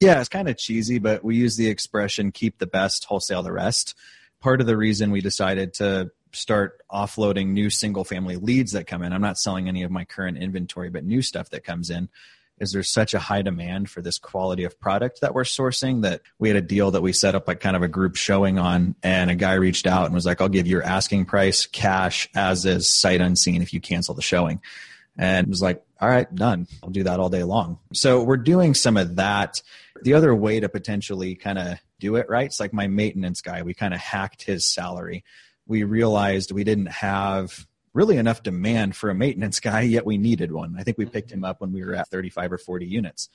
Yeah, 0.00 0.20
it's 0.20 0.28
kind 0.28 0.48
of 0.48 0.58
cheesy, 0.58 0.98
but 0.98 1.24
we 1.24 1.36
use 1.36 1.56
the 1.56 1.68
expression 1.68 2.32
keep 2.32 2.58
the 2.58 2.66
best, 2.66 3.04
wholesale 3.04 3.42
the 3.42 3.52
rest. 3.52 3.94
Part 4.40 4.60
of 4.60 4.66
the 4.66 4.76
reason 4.76 5.12
we 5.12 5.20
decided 5.20 5.74
to 5.74 6.10
start 6.32 6.82
offloading 6.90 7.48
new 7.48 7.70
single 7.70 8.04
family 8.04 8.36
leads 8.36 8.72
that 8.72 8.86
come 8.86 9.02
in, 9.02 9.12
I'm 9.12 9.20
not 9.20 9.38
selling 9.38 9.68
any 9.68 9.82
of 9.82 9.90
my 9.90 10.04
current 10.04 10.38
inventory, 10.38 10.90
but 10.90 11.04
new 11.04 11.22
stuff 11.22 11.50
that 11.50 11.64
comes 11.64 11.90
in 11.90 12.08
is 12.58 12.72
there's 12.72 12.90
such 12.90 13.12
a 13.12 13.18
high 13.18 13.42
demand 13.42 13.90
for 13.90 14.02
this 14.02 14.18
quality 14.18 14.64
of 14.64 14.78
product 14.78 15.20
that 15.20 15.34
we're 15.34 15.42
sourcing 15.42 16.02
that 16.02 16.20
we 16.38 16.48
had 16.48 16.56
a 16.56 16.62
deal 16.62 16.92
that 16.92 17.02
we 17.02 17.12
set 17.12 17.34
up 17.34 17.48
like 17.48 17.60
kind 17.60 17.74
of 17.74 17.82
a 17.82 17.88
group 17.88 18.14
showing 18.14 18.58
on 18.58 18.94
and 19.02 19.30
a 19.30 19.34
guy 19.34 19.54
reached 19.54 19.86
out 19.86 20.06
and 20.06 20.14
was 20.14 20.26
like, 20.26 20.40
I'll 20.40 20.48
give 20.48 20.66
your 20.66 20.82
asking 20.82 21.24
price 21.24 21.66
cash 21.66 22.28
as 22.34 22.64
is 22.64 22.88
sight 22.88 23.20
unseen 23.20 23.62
if 23.62 23.72
you 23.72 23.80
cancel 23.80 24.14
the 24.14 24.22
showing. 24.22 24.60
And 25.18 25.48
was 25.48 25.60
like, 25.60 25.84
all 26.00 26.08
right, 26.08 26.32
done. 26.34 26.66
I'll 26.82 26.90
do 26.90 27.02
that 27.02 27.20
all 27.20 27.28
day 27.28 27.42
long. 27.42 27.78
So 27.92 28.22
we're 28.22 28.38
doing 28.38 28.74
some 28.74 28.96
of 28.96 29.16
that. 29.16 29.60
The 30.02 30.14
other 30.14 30.34
way 30.34 30.60
to 30.60 30.68
potentially 30.68 31.34
kind 31.34 31.58
of 31.58 31.78
do 32.00 32.16
it 32.16 32.28
right, 32.28 32.46
it's 32.46 32.60
like 32.60 32.72
my 32.72 32.86
maintenance 32.86 33.40
guy. 33.40 33.62
We 33.62 33.74
kind 33.74 33.92
of 33.92 34.00
hacked 34.00 34.42
his 34.42 34.64
salary. 34.64 35.24
We 35.66 35.84
realized 35.84 36.52
we 36.52 36.64
didn't 36.64 36.86
have 36.86 37.66
really 37.94 38.16
enough 38.16 38.42
demand 38.42 38.96
for 38.96 39.10
a 39.10 39.14
maintenance 39.14 39.60
guy, 39.60 39.80
yet 39.82 40.06
we 40.06 40.18
needed 40.18 40.52
one. 40.52 40.76
I 40.78 40.82
think 40.82 40.98
we 40.98 41.06
picked 41.06 41.32
him 41.32 41.44
up 41.44 41.60
when 41.60 41.72
we 41.72 41.84
were 41.84 41.94
at 41.94 42.08
35 42.08 42.52
or 42.52 42.58
40 42.58 42.86
units. 42.86 43.28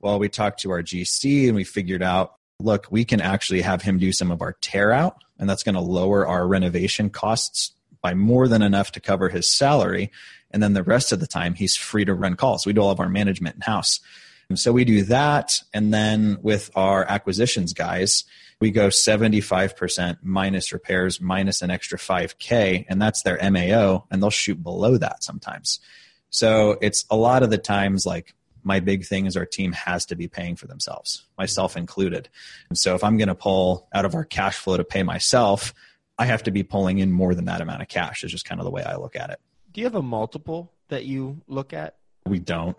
Well, 0.00 0.18
we 0.18 0.28
talked 0.28 0.60
to 0.60 0.70
our 0.70 0.82
GC 0.82 1.46
and 1.46 1.56
we 1.56 1.64
figured 1.64 2.02
out 2.02 2.34
look, 2.60 2.86
we 2.90 3.04
can 3.04 3.20
actually 3.20 3.62
have 3.62 3.82
him 3.82 3.98
do 3.98 4.12
some 4.12 4.30
of 4.30 4.40
our 4.40 4.52
tear 4.60 4.92
out, 4.92 5.16
and 5.38 5.48
that's 5.48 5.62
going 5.62 5.74
to 5.74 5.80
lower 5.80 6.26
our 6.26 6.46
renovation 6.46 7.10
costs 7.10 7.72
by 8.00 8.14
more 8.14 8.48
than 8.48 8.62
enough 8.62 8.92
to 8.92 9.00
cover 9.00 9.28
his 9.28 9.50
salary. 9.50 10.10
And 10.50 10.62
then 10.62 10.72
the 10.72 10.82
rest 10.82 11.10
of 11.10 11.20
the 11.20 11.26
time, 11.26 11.54
he's 11.54 11.74
free 11.76 12.04
to 12.04 12.14
run 12.14 12.36
calls. 12.36 12.66
We 12.66 12.72
do 12.72 12.80
all 12.80 12.90
of 12.90 13.00
our 13.00 13.08
management 13.08 13.56
in 13.56 13.62
house. 13.62 14.00
So 14.56 14.72
we 14.72 14.84
do 14.84 15.02
that. 15.04 15.62
And 15.72 15.92
then 15.92 16.38
with 16.42 16.70
our 16.74 17.04
acquisitions 17.04 17.72
guys, 17.72 18.24
we 18.60 18.70
go 18.70 18.88
75% 18.88 20.18
minus 20.22 20.72
repairs 20.72 21.20
minus 21.20 21.62
an 21.62 21.70
extra 21.70 21.98
5K, 21.98 22.86
and 22.88 23.00
that's 23.00 23.22
their 23.22 23.38
MAO, 23.50 24.06
and 24.10 24.22
they'll 24.22 24.30
shoot 24.30 24.62
below 24.62 24.96
that 24.96 25.22
sometimes. 25.22 25.80
So 26.30 26.78
it's 26.80 27.04
a 27.10 27.16
lot 27.16 27.42
of 27.42 27.50
the 27.50 27.58
times 27.58 28.06
like 28.06 28.34
my 28.62 28.80
big 28.80 29.04
thing 29.04 29.26
is 29.26 29.36
our 29.36 29.44
team 29.44 29.72
has 29.72 30.06
to 30.06 30.16
be 30.16 30.26
paying 30.26 30.56
for 30.56 30.66
themselves, 30.66 31.26
myself 31.36 31.76
included. 31.76 32.28
And 32.68 32.78
so 32.78 32.94
if 32.94 33.04
I'm 33.04 33.18
going 33.18 33.28
to 33.28 33.34
pull 33.34 33.88
out 33.92 34.04
of 34.04 34.14
our 34.14 34.24
cash 34.24 34.56
flow 34.56 34.76
to 34.76 34.84
pay 34.84 35.02
myself, 35.02 35.74
I 36.18 36.26
have 36.26 36.44
to 36.44 36.50
be 36.50 36.62
pulling 36.62 36.98
in 36.98 37.12
more 37.12 37.34
than 37.34 37.44
that 37.46 37.60
amount 37.60 37.82
of 37.82 37.88
cash. 37.88 38.24
Is 38.24 38.30
just 38.30 38.46
kind 38.46 38.60
of 38.60 38.64
the 38.64 38.70
way 38.70 38.82
I 38.82 38.96
look 38.96 39.16
at 39.16 39.30
it. 39.30 39.40
Do 39.72 39.80
you 39.80 39.86
have 39.86 39.94
a 39.94 40.02
multiple 40.02 40.72
that 40.88 41.04
you 41.04 41.42
look 41.46 41.72
at? 41.72 41.96
We 42.26 42.38
don't. 42.38 42.76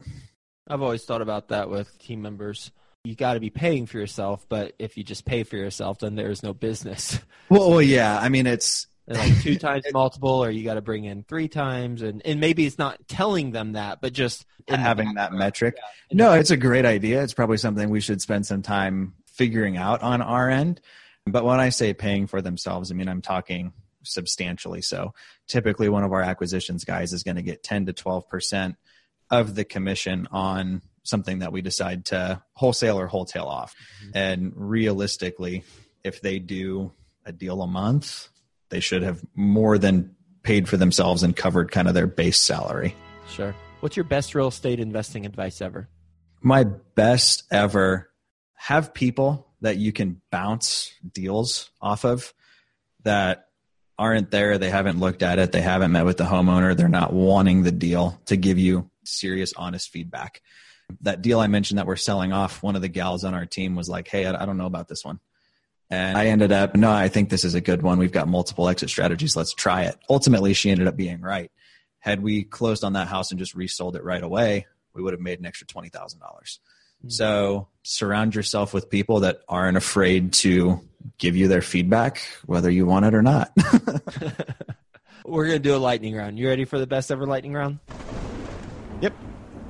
I've 0.67 0.81
always 0.81 1.03
thought 1.05 1.21
about 1.21 1.49
that 1.49 1.69
with 1.69 1.97
team 1.99 2.21
members 2.21 2.71
you 3.05 3.15
got 3.15 3.35
to 3.35 3.39
be 3.39 3.49
paying 3.49 3.85
for 3.85 3.97
yourself. 3.99 4.45
But 4.49 4.73
if 4.79 4.97
you 4.97 5.03
just 5.03 5.25
pay 5.25 5.43
for 5.43 5.55
yourself, 5.55 5.99
then 5.99 6.15
there 6.15 6.31
is 6.31 6.43
no 6.43 6.53
business. 6.53 7.19
Well, 7.47 7.69
well 7.69 7.81
yeah. 7.81 8.17
I 8.17 8.29
mean, 8.29 8.47
it's 8.47 8.87
like 9.05 9.39
two 9.43 9.59
times 9.59 9.83
multiple, 9.93 10.43
or 10.43 10.49
you 10.49 10.63
got 10.63 10.73
to 10.73 10.81
bring 10.81 11.05
in 11.05 11.21
three 11.21 11.47
times, 11.47 12.01
and 12.01 12.23
and 12.25 12.39
maybe 12.39 12.65
it's 12.65 12.79
not 12.79 13.07
telling 13.07 13.51
them 13.51 13.73
that, 13.73 14.01
but 14.01 14.13
just 14.13 14.47
having 14.67 15.13
that 15.13 15.31
metric. 15.31 15.75
Yeah. 15.77 16.17
No, 16.17 16.33
it's 16.33 16.49
a 16.49 16.57
great 16.57 16.85
idea. 16.85 17.21
It's 17.21 17.35
probably 17.35 17.57
something 17.57 17.91
we 17.91 18.01
should 18.01 18.19
spend 18.19 18.47
some 18.47 18.63
time 18.63 19.13
figuring 19.27 19.77
out 19.77 20.01
on 20.01 20.23
our 20.23 20.49
end. 20.49 20.81
But 21.27 21.45
when 21.45 21.59
I 21.59 21.69
say 21.69 21.93
paying 21.93 22.25
for 22.25 22.41
themselves, 22.41 22.91
I 22.91 22.95
mean 22.95 23.09
I'm 23.09 23.21
talking 23.21 23.73
substantially. 24.01 24.81
So 24.81 25.13
typically, 25.47 25.87
one 25.87 26.03
of 26.03 26.11
our 26.11 26.23
acquisitions 26.23 26.83
guys 26.83 27.13
is 27.13 27.21
going 27.21 27.35
to 27.35 27.43
get 27.43 27.61
10 27.61 27.85
to 27.85 27.93
12 27.93 28.27
percent 28.27 28.75
of 29.29 29.55
the 29.55 29.65
commission 29.65 30.27
on 30.31 30.81
something 31.03 31.39
that 31.39 31.51
we 31.51 31.61
decide 31.61 32.05
to 32.05 32.41
wholesale 32.53 32.99
or 32.99 33.07
wholesale 33.07 33.45
off. 33.45 33.75
Mm-hmm. 34.03 34.11
And 34.13 34.53
realistically, 34.55 35.63
if 36.03 36.21
they 36.21 36.39
do 36.39 36.91
a 37.25 37.31
deal 37.31 37.61
a 37.61 37.67
month, 37.67 38.29
they 38.69 38.79
should 38.79 39.03
have 39.03 39.23
more 39.35 39.77
than 39.77 40.15
paid 40.43 40.67
for 40.67 40.77
themselves 40.77 41.23
and 41.23 41.35
covered 41.35 41.71
kind 41.71 41.87
of 41.87 41.93
their 41.93 42.07
base 42.07 42.39
salary. 42.39 42.95
Sure. 43.29 43.55
What's 43.79 43.95
your 43.95 44.03
best 44.03 44.35
real 44.35 44.47
estate 44.47 44.79
investing 44.79 45.25
advice 45.25 45.61
ever? 45.61 45.89
My 46.41 46.63
best 46.63 47.43
ever 47.51 48.09
have 48.53 48.93
people 48.93 49.47
that 49.61 49.77
you 49.77 49.91
can 49.91 50.21
bounce 50.31 50.91
deals 51.11 51.71
off 51.81 52.05
of 52.05 52.33
that 53.03 53.47
aren't 53.97 54.29
there, 54.31 54.57
they 54.57 54.69
haven't 54.69 54.99
looked 54.99 55.23
at 55.23 55.39
it, 55.39 55.51
they 55.51 55.61
haven't 55.61 55.91
met 55.91 56.05
with 56.05 56.17
the 56.17 56.25
homeowner, 56.25 56.75
they're 56.75 56.87
not 56.87 57.13
wanting 57.13 57.63
the 57.63 57.71
deal 57.71 58.19
to 58.25 58.35
give 58.35 58.59
you 58.59 58.89
serious 59.07 59.53
honest 59.55 59.89
feedback 59.89 60.41
that 61.01 61.21
deal 61.21 61.39
I 61.39 61.47
mentioned 61.47 61.77
that 61.77 61.87
we're 61.87 61.95
selling 61.95 62.31
off, 62.31 62.61
one 62.63 62.75
of 62.75 62.81
the 62.81 62.87
gals 62.87 63.23
on 63.23 63.33
our 63.33 63.45
team 63.45 63.75
was 63.75 63.89
like, 63.89 64.07
Hey, 64.07 64.25
I, 64.25 64.45
don't 64.45 64.57
know 64.57 64.65
about 64.65 64.87
this 64.87 65.03
one. 65.03 65.19
And 65.89 66.17
I 66.17 66.27
ended 66.27 66.51
up, 66.51 66.75
no, 66.75 66.91
I 66.91 67.09
think 67.09 67.29
this 67.29 67.43
is 67.43 67.53
a 67.53 67.61
good 67.61 67.81
one. 67.81 67.99
We've 67.99 68.11
got 68.11 68.27
multiple 68.27 68.67
exit 68.67 68.89
strategies. 68.89 69.35
Let's 69.35 69.53
try 69.53 69.83
it. 69.83 69.97
Ultimately, 70.09 70.53
she 70.53 70.71
ended 70.71 70.87
up 70.87 70.95
being 70.95 71.21
right. 71.21 71.51
Had 71.99 72.21
we 72.21 72.43
closed 72.43 72.83
on 72.83 72.93
that 72.93 73.07
house 73.07 73.31
and 73.31 73.39
just 73.39 73.55
resold 73.55 73.95
it 73.95 74.03
right 74.03 74.23
away, 74.23 74.65
we 74.93 75.01
would 75.01 75.13
have 75.13 75.21
made 75.21 75.39
an 75.39 75.45
extra 75.45 75.67
$20,000. 75.67 75.91
Mm-hmm. 75.91 77.09
So 77.09 77.67
surround 77.83 78.33
yourself 78.33 78.73
with 78.73 78.89
people 78.89 79.21
that 79.21 79.41
aren't 79.47 79.77
afraid 79.77 80.33
to 80.33 80.81
give 81.19 81.35
you 81.35 81.47
their 81.47 81.61
feedback, 81.61 82.21
whether 82.45 82.69
you 82.69 82.85
want 82.85 83.05
it 83.05 83.13
or 83.13 83.21
not. 83.21 83.51
We're 85.25 85.45
going 85.45 85.57
to 85.57 85.69
do 85.69 85.75
a 85.75 85.77
lightning 85.77 86.15
round. 86.15 86.39
You 86.39 86.47
ready 86.47 86.65
for 86.65 86.79
the 86.79 86.87
best 86.87 87.11
ever 87.11 87.25
lightning 87.27 87.53
round? 87.53 87.79
Yep. 89.01 89.13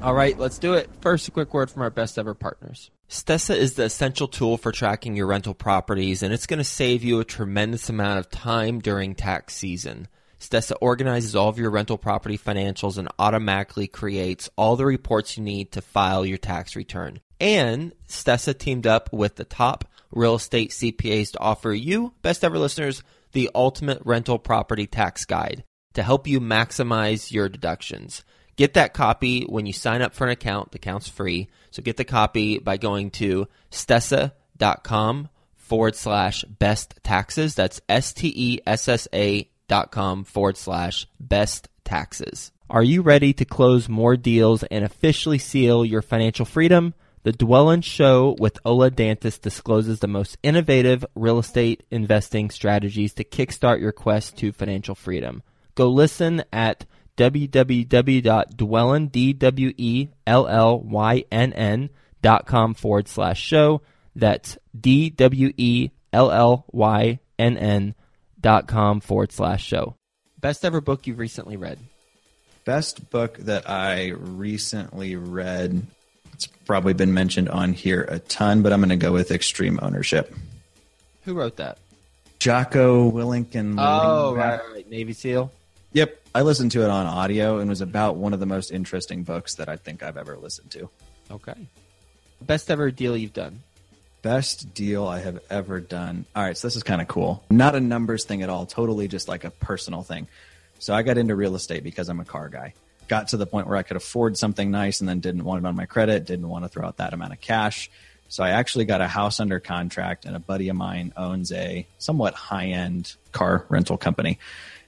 All 0.01 0.13
right, 0.13 0.37
let's 0.37 0.59
do 0.59 0.73
it. 0.73 0.89
First, 1.01 1.27
a 1.27 1.31
quick 1.31 1.53
word 1.53 1.71
from 1.71 1.81
our 1.81 1.89
best 1.89 2.17
ever 2.17 2.33
partners. 2.33 2.91
Stessa 3.09 3.55
is 3.55 3.73
the 3.73 3.83
essential 3.83 4.27
tool 4.27 4.57
for 4.57 4.71
tracking 4.71 5.15
your 5.15 5.27
rental 5.27 5.53
properties, 5.53 6.21
and 6.21 6.33
it's 6.33 6.47
going 6.47 6.59
to 6.59 6.63
save 6.63 7.03
you 7.03 7.19
a 7.19 7.25
tremendous 7.25 7.89
amount 7.89 8.19
of 8.19 8.29
time 8.29 8.79
during 8.79 9.15
tax 9.15 9.55
season. 9.55 10.07
Stessa 10.39 10.75
organizes 10.81 11.35
all 11.35 11.49
of 11.49 11.57
your 11.57 11.71
rental 11.71 11.97
property 11.97 12.37
financials 12.37 12.97
and 12.97 13.07
automatically 13.17 13.87
creates 13.87 14.49
all 14.55 14.75
the 14.75 14.85
reports 14.85 15.37
you 15.37 15.43
need 15.43 15.71
to 15.71 15.81
file 15.81 16.25
your 16.25 16.37
tax 16.37 16.75
return. 16.75 17.19
And 17.39 17.93
Stessa 18.07 18.57
teamed 18.57 18.85
up 18.85 19.11
with 19.11 19.35
the 19.35 19.45
top 19.45 19.85
real 20.11 20.35
estate 20.35 20.71
CPAs 20.71 21.31
to 21.31 21.39
offer 21.39 21.73
you, 21.73 22.13
best 22.21 22.43
ever 22.43 22.59
listeners, 22.59 23.01
the 23.31 23.49
ultimate 23.55 24.01
rental 24.05 24.39
property 24.39 24.87
tax 24.87 25.25
guide 25.25 25.63
to 25.93 26.03
help 26.03 26.27
you 26.27 26.39
maximize 26.39 27.31
your 27.31 27.49
deductions. 27.49 28.23
Get 28.55 28.75
that 28.75 28.93
copy 28.93 29.43
when 29.43 29.65
you 29.65 29.73
sign 29.73 30.01
up 30.01 30.13
for 30.13 30.25
an 30.25 30.31
account. 30.31 30.71
The 30.71 30.77
account's 30.77 31.09
free. 31.09 31.49
So 31.71 31.83
get 31.83 31.97
the 31.97 32.05
copy 32.05 32.57
by 32.57 32.77
going 32.77 33.11
to 33.11 33.47
stessa.com 33.71 35.29
forward 35.55 35.95
slash 35.95 36.43
best 36.45 36.99
taxes. 37.03 37.55
That's 37.55 37.81
S 37.89 38.13
T 38.13 38.31
E 38.33 38.59
S 38.65 38.87
S 38.87 39.07
A 39.13 39.49
dot 39.67 39.91
com 39.91 40.23
forward 40.23 40.57
slash 40.57 41.07
best 41.19 41.67
taxes. 41.83 42.51
Are 42.69 42.83
you 42.83 43.01
ready 43.01 43.33
to 43.33 43.45
close 43.45 43.89
more 43.89 44.15
deals 44.15 44.63
and 44.63 44.85
officially 44.85 45.37
seal 45.37 45.83
your 45.85 46.01
financial 46.01 46.45
freedom? 46.45 46.93
The 47.23 47.33
Dwellynn 47.33 47.83
Show 47.83 48.35
with 48.39 48.59
Ola 48.63 48.91
Dantis 48.91 49.41
discloses 49.41 49.99
the 49.99 50.07
most 50.07 50.37
innovative 50.43 51.03
real 51.15 51.39
estate 51.39 51.83
investing 51.89 52.51
strategies 52.51 53.15
to 53.15 53.23
kickstart 53.23 53.81
your 53.81 53.91
quest 53.91 54.37
to 54.37 54.51
financial 54.51 54.95
freedom. 54.95 55.41
Go 55.73 55.89
listen 55.89 56.43
at 56.53 56.85
www.dwellynn, 57.17 59.11
D-W-E-L-L-Y-N-N 59.11 60.09
dot 62.21 62.45
com 62.47 62.73
forward 62.73 63.07
slash 63.07 63.41
show. 63.41 63.81
That's 64.15 64.57
D-W-E-L-L-Y-N-N 64.79 65.55
dot 68.39 68.67
com 68.67 68.99
forward 69.01 69.31
slash 69.31 69.63
show. 69.65 69.95
Best 70.39 70.63
ever 70.65 70.81
book 70.81 71.07
you've 71.07 71.17
recently 71.19 71.57
read? 71.57 71.79
Best 72.65 73.09
book 73.09 73.37
that 73.39 73.67
I 73.69 74.09
recently 74.09 75.15
read. 75.15 75.85
It's 76.33 76.47
probably 76.65 76.93
been 76.93 77.13
mentioned 77.13 77.49
on 77.49 77.73
here 77.73 78.03
a 78.09 78.19
ton, 78.19 78.61
but 78.61 78.73
I'm 78.73 78.79
going 78.79 78.89
to 78.89 78.95
go 78.97 79.11
with 79.13 79.31
Extreme 79.31 79.79
Ownership. 79.81 80.33
Who 81.23 81.33
wrote 81.33 81.55
that? 81.57 81.77
Jocko 82.39 83.09
Willink 83.11 83.55
and 83.55 83.79
Oh, 83.79 84.33
Lindback. 84.35 84.37
right, 84.37 84.59
right. 84.73 84.89
Navy 84.89 85.13
SEAL. 85.13 85.51
Yep, 85.93 86.19
I 86.35 86.41
listened 86.41 86.71
to 86.71 86.83
it 86.83 86.89
on 86.89 87.05
audio 87.05 87.59
and 87.59 87.69
was 87.69 87.79
about 87.79 88.17
one 88.17 88.33
of 88.33 88.41
the 88.41 88.45
most 88.45 88.69
interesting 88.69 89.23
books 89.23 89.55
that 89.55 89.69
I 89.69 89.77
think 89.77 90.03
I've 90.03 90.17
ever 90.17 90.35
listened 90.35 90.69
to. 90.71 90.89
Okay. 91.31 91.53
Best 92.41 92.69
ever 92.69 92.91
deal 92.91 93.15
you've 93.15 93.31
done. 93.31 93.63
Best 94.21 94.73
deal 94.73 95.07
I 95.07 95.19
have 95.19 95.39
ever 95.49 95.79
done. 95.79 96.25
All 96.35 96.43
right, 96.43 96.57
so 96.57 96.67
this 96.67 96.75
is 96.75 96.83
kind 96.83 97.01
of 97.01 97.07
cool. 97.07 97.41
Not 97.49 97.73
a 97.73 97.79
numbers 97.79 98.25
thing 98.25 98.41
at 98.43 98.49
all, 98.49 98.65
totally 98.65 99.07
just 99.07 99.29
like 99.29 99.45
a 99.45 99.49
personal 99.49 100.03
thing. 100.03 100.27
So 100.79 100.93
I 100.93 101.03
got 101.03 101.17
into 101.17 101.37
real 101.37 101.55
estate 101.55 101.85
because 101.85 102.09
I'm 102.09 102.19
a 102.19 102.25
car 102.25 102.49
guy. 102.49 102.73
Got 103.07 103.29
to 103.29 103.37
the 103.37 103.47
point 103.47 103.67
where 103.67 103.77
I 103.77 103.83
could 103.83 103.95
afford 103.95 104.37
something 104.37 104.69
nice 104.69 104.99
and 104.99 105.07
then 105.07 105.21
didn't 105.21 105.45
want 105.45 105.63
it 105.63 105.67
on 105.69 105.77
my 105.77 105.85
credit, 105.85 106.25
didn't 106.25 106.49
want 106.49 106.65
to 106.65 106.69
throw 106.69 106.85
out 106.85 106.97
that 106.97 107.13
amount 107.13 107.31
of 107.31 107.39
cash. 107.39 107.89
So 108.27 108.43
I 108.43 108.49
actually 108.49 108.83
got 108.83 108.99
a 108.99 109.07
house 109.07 109.39
under 109.39 109.61
contract, 109.61 110.25
and 110.25 110.35
a 110.35 110.39
buddy 110.39 110.67
of 110.67 110.75
mine 110.75 111.13
owns 111.15 111.53
a 111.53 111.87
somewhat 111.97 112.33
high 112.33 112.65
end 112.65 113.15
car 113.31 113.65
rental 113.69 113.97
company. 113.97 114.37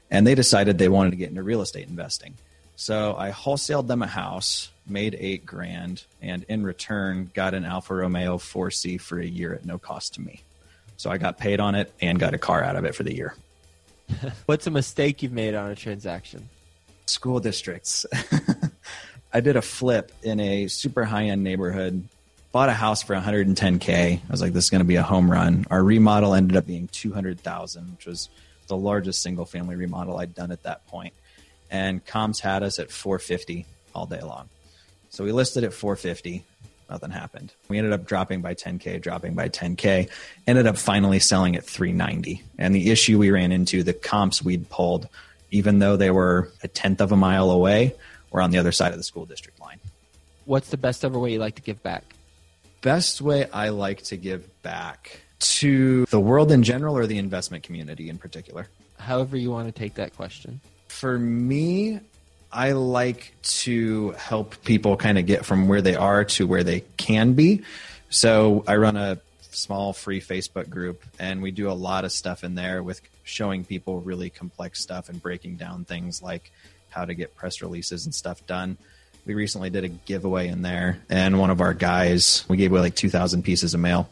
And 0.10 0.26
they 0.26 0.36
decided 0.36 0.78
they 0.78 0.90
wanted 0.90 1.12
to 1.12 1.18
get 1.18 1.30
into 1.30 1.44
real 1.44 1.62
estate 1.62 1.88
investing. 1.88 2.36
So 2.76 3.16
I 3.18 3.32
wholesaled 3.32 3.88
them 3.88 4.04
a 4.04 4.08
house, 4.08 4.70
made 4.88 5.18
eight 5.20 5.46
grand, 5.46 6.04
and 6.22 6.46
in 6.48 6.64
return 6.64 7.32
got 7.34 7.54
an 7.54 7.66
Alfa 7.66 7.96
Romeo 7.96 8.38
4C 8.38 9.02
for 9.02 9.20
a 9.20 9.26
year 9.26 9.54
at 9.54 9.66
no 9.66 9.78
cost 9.78 10.14
to 10.14 10.22
me. 10.22 10.42
So 10.96 11.10
I 11.10 11.18
got 11.18 11.38
paid 11.38 11.60
on 11.60 11.76
it 11.76 11.92
and 12.02 12.20
got 12.20 12.34
a 12.34 12.38
car 12.38 12.64
out 12.64 12.76
of 12.76 12.86
it 12.86 12.96
for 12.96 13.04
the 13.04 13.16
year. 13.16 13.36
What's 14.46 14.68
a 14.68 14.72
mistake 14.72 15.24
you've 15.24 15.32
made 15.32 15.56
on 15.56 15.72
a 15.72 15.76
transaction? 15.76 16.50
School 17.08 17.40
districts. 17.40 18.06
I 19.34 19.40
did 19.40 19.56
a 19.56 19.62
flip 19.62 20.12
in 20.24 20.40
a 20.40 20.68
super 20.68 21.04
high 21.04 21.26
end 21.26 21.44
neighborhood, 21.44 22.08
bought 22.52 22.70
a 22.70 22.74
house 22.74 23.04
for 23.04 23.16
110K. 23.16 23.90
I 24.18 24.22
was 24.32 24.42
like, 24.42 24.54
this 24.54 24.66
is 24.66 24.70
going 24.70 24.80
to 24.80 24.86
be 24.86 24.96
a 24.96 25.04
home 25.04 25.32
run. 25.32 25.66
Our 25.70 25.84
remodel 25.84 26.34
ended 26.34 26.58
up 26.58 26.66
being 26.66 26.88
200,000, 26.90 27.92
which 27.92 28.06
was 28.06 28.30
the 28.68 28.78
largest 28.78 29.22
single 29.22 29.46
family 29.46 29.76
remodel 29.76 30.18
I'd 30.18 30.36
done 30.36 30.52
at 30.52 30.64
that 30.64 30.88
point. 30.88 31.14
And 31.70 32.06
comps 32.06 32.40
had 32.40 32.64
us 32.64 32.80
at 32.80 32.92
450 32.92 33.66
all 33.94 34.06
day 34.06 34.22
long. 34.22 34.50
So 35.10 35.24
we 35.24 35.32
listed 35.32 35.64
at 35.64 35.74
450. 35.74 36.44
Nothing 36.90 37.12
happened. 37.12 37.54
We 37.68 37.78
ended 37.78 37.92
up 37.92 38.06
dropping 38.06 38.42
by 38.42 38.54
10K, 38.54 39.02
dropping 39.02 39.34
by 39.34 39.50
10K, 39.50 40.10
ended 40.46 40.68
up 40.68 40.78
finally 40.78 41.20
selling 41.20 41.56
at 41.58 41.66
390. 41.66 42.42
And 42.58 42.74
the 42.74 42.92
issue 42.92 43.18
we 43.18 43.32
ran 43.32 43.52
into, 43.52 43.84
the 43.84 43.94
comps 43.94 44.42
we'd 44.42 44.70
pulled, 44.70 45.10
even 45.52 45.80
though 45.80 45.98
they 45.98 46.12
were 46.12 46.50
a 46.64 46.68
tenth 46.68 47.02
of 47.02 47.12
a 47.12 47.18
mile 47.18 47.52
away, 47.52 47.94
were 48.32 48.42
on 48.42 48.52
the 48.52 48.58
other 48.58 48.72
side 48.72 48.92
of 48.92 48.98
the 48.98 49.04
school 49.04 49.26
district 49.26 49.60
line. 49.60 49.80
What's 50.46 50.70
the 50.70 50.78
best 50.78 51.04
ever 51.04 51.20
way 51.20 51.34
you 51.34 51.40
like 51.40 51.56
to 51.56 51.62
give 51.62 51.84
back? 51.84 52.04
Best 52.82 53.22
way 53.22 53.50
I 53.52 53.70
like 53.70 54.04
to 54.04 54.18
give 54.18 54.62
back 54.62 55.20
to 55.40 56.06
the 56.06 56.20
world 56.20 56.52
in 56.52 56.64
general 56.64 56.98
or 56.98 57.06
the 57.08 57.18
investment 57.18 57.64
community 57.64 58.10
in 58.10 58.18
particular? 58.18 58.68
However, 58.98 59.38
you 59.38 59.52
want 59.52 59.68
to 59.68 59.72
take 59.72 59.96
that 59.96 60.16
question. 60.16 60.60
For 60.88 61.18
me, 61.18 62.00
I 62.52 62.72
like 62.72 63.34
to 63.44 64.12
help 64.12 64.64
people 64.64 64.98
kind 64.98 65.18
of 65.18 65.26
get 65.26 65.46
from 65.46 65.68
where 65.68 65.82
they 65.82 65.96
are 65.96 66.24
to 66.26 66.48
where 66.48 66.64
they 66.64 66.82
can 66.98 67.34
be. 67.34 67.64
So 68.10 68.64
I 68.68 68.78
run 68.78 68.98
a 68.98 69.20
small 69.52 69.94
free 69.94 70.22
Facebook 70.22 70.70
group 70.70 71.04
and 71.20 71.42
we 71.42 71.52
do 71.52 71.70
a 71.70 71.74
lot 71.74 72.06
of 72.06 72.12
stuff 72.12 72.44
in 72.44 72.56
there 72.56 72.82
with 72.84 73.02
showing 73.24 73.66
people 73.66 74.00
really 74.02 74.30
complex 74.30 74.82
stuff 74.82 75.10
and 75.10 75.22
breaking 75.22 75.58
down 75.58 75.84
things 75.84 76.22
like 76.22 76.52
how 76.90 77.06
to 77.06 77.14
get 77.14 77.36
press 77.36 77.62
releases 77.62 78.06
and 78.06 78.16
stuff 78.16 78.46
done. 78.48 78.78
We 79.26 79.34
recently 79.34 79.70
did 79.70 79.84
a 79.84 79.90
giveaway 79.90 80.48
in 80.48 80.62
there 80.62 81.00
and 81.10 81.40
one 81.40 81.50
of 81.50 81.60
our 81.60 81.74
guys, 81.74 82.46
we 82.48 82.56
gave 82.56 82.72
away 82.72 82.82
like 82.82 82.96
2,000 82.96 83.44
pieces 83.44 83.74
of 83.74 83.80
mail, 83.80 84.10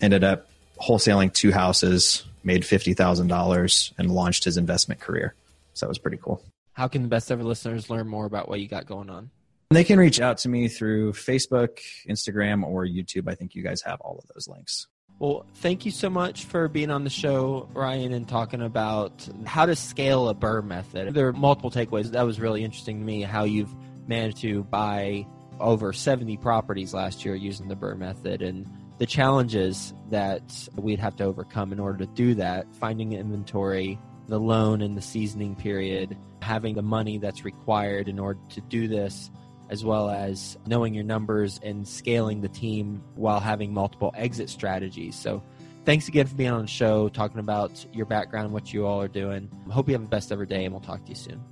ended 0.00 0.22
up 0.22 0.48
wholesaling 0.82 1.32
two 1.32 1.52
houses, 1.52 2.24
made 2.44 2.62
$50,000 2.62 3.92
and 3.98 4.10
launched 4.10 4.44
his 4.44 4.56
investment 4.56 5.00
career. 5.00 5.34
So 5.74 5.86
that 5.86 5.88
was 5.88 5.98
pretty 5.98 6.18
cool. 6.18 6.42
How 6.72 6.88
can 6.88 7.02
the 7.02 7.08
best 7.08 7.30
ever 7.30 7.44
listeners 7.44 7.90
learn 7.90 8.08
more 8.08 8.26
about 8.26 8.48
what 8.48 8.60
you 8.60 8.68
got 8.68 8.86
going 8.86 9.10
on? 9.10 9.30
They 9.70 9.84
can 9.84 9.98
reach 9.98 10.20
out 10.20 10.38
to 10.38 10.48
me 10.48 10.68
through 10.68 11.12
Facebook, 11.12 11.78
Instagram, 12.08 12.62
or 12.64 12.84
YouTube. 12.84 13.28
I 13.28 13.34
think 13.34 13.54
you 13.54 13.62
guys 13.62 13.80
have 13.82 14.00
all 14.00 14.18
of 14.18 14.28
those 14.34 14.48
links. 14.48 14.86
Well, 15.18 15.46
thank 15.56 15.86
you 15.86 15.92
so 15.92 16.10
much 16.10 16.44
for 16.46 16.68
being 16.68 16.90
on 16.90 17.04
the 17.04 17.10
show, 17.10 17.68
Ryan, 17.72 18.12
and 18.12 18.28
talking 18.28 18.60
about 18.60 19.26
how 19.46 19.66
to 19.66 19.76
scale 19.76 20.28
a 20.28 20.34
BRRRR 20.34 20.64
method. 20.64 21.14
There 21.14 21.28
are 21.28 21.32
multiple 21.32 21.70
takeaways. 21.70 22.10
That 22.10 22.22
was 22.22 22.40
really 22.40 22.64
interesting 22.64 22.98
to 22.98 23.04
me 23.04 23.22
how 23.22 23.44
you've 23.44 23.72
managed 24.08 24.38
to 24.38 24.64
buy 24.64 25.26
over 25.60 25.92
70 25.92 26.38
properties 26.38 26.92
last 26.92 27.24
year 27.24 27.34
using 27.34 27.68
the 27.68 27.76
BRRRR 27.76 27.98
method 27.98 28.42
and 28.42 28.66
the 29.02 29.06
challenges 29.06 29.92
that 30.10 30.68
we'd 30.76 31.00
have 31.00 31.16
to 31.16 31.24
overcome 31.24 31.72
in 31.72 31.80
order 31.80 32.06
to 32.06 32.12
do 32.12 32.36
that, 32.36 32.72
finding 32.76 33.14
inventory, 33.14 33.98
the 34.28 34.38
loan 34.38 34.80
and 34.80 34.96
the 34.96 35.02
seasoning 35.02 35.56
period, 35.56 36.16
having 36.40 36.76
the 36.76 36.82
money 36.82 37.18
that's 37.18 37.44
required 37.44 38.06
in 38.06 38.20
order 38.20 38.38
to 38.48 38.60
do 38.60 38.86
this, 38.86 39.28
as 39.70 39.84
well 39.84 40.08
as 40.08 40.56
knowing 40.68 40.94
your 40.94 41.02
numbers 41.02 41.58
and 41.64 41.88
scaling 41.88 42.42
the 42.42 42.48
team 42.48 43.02
while 43.16 43.40
having 43.40 43.74
multiple 43.74 44.14
exit 44.16 44.48
strategies. 44.48 45.16
So, 45.16 45.42
thanks 45.84 46.06
again 46.06 46.28
for 46.28 46.36
being 46.36 46.52
on 46.52 46.62
the 46.62 46.68
show, 46.68 47.08
talking 47.08 47.40
about 47.40 47.84
your 47.92 48.06
background, 48.06 48.52
what 48.52 48.72
you 48.72 48.86
all 48.86 49.02
are 49.02 49.08
doing. 49.08 49.50
Hope 49.68 49.88
you 49.88 49.94
have 49.94 50.02
the 50.02 50.08
best 50.08 50.30
ever 50.30 50.46
day, 50.46 50.64
and 50.64 50.72
we'll 50.72 50.80
talk 50.80 51.02
to 51.06 51.08
you 51.08 51.16
soon. 51.16 51.42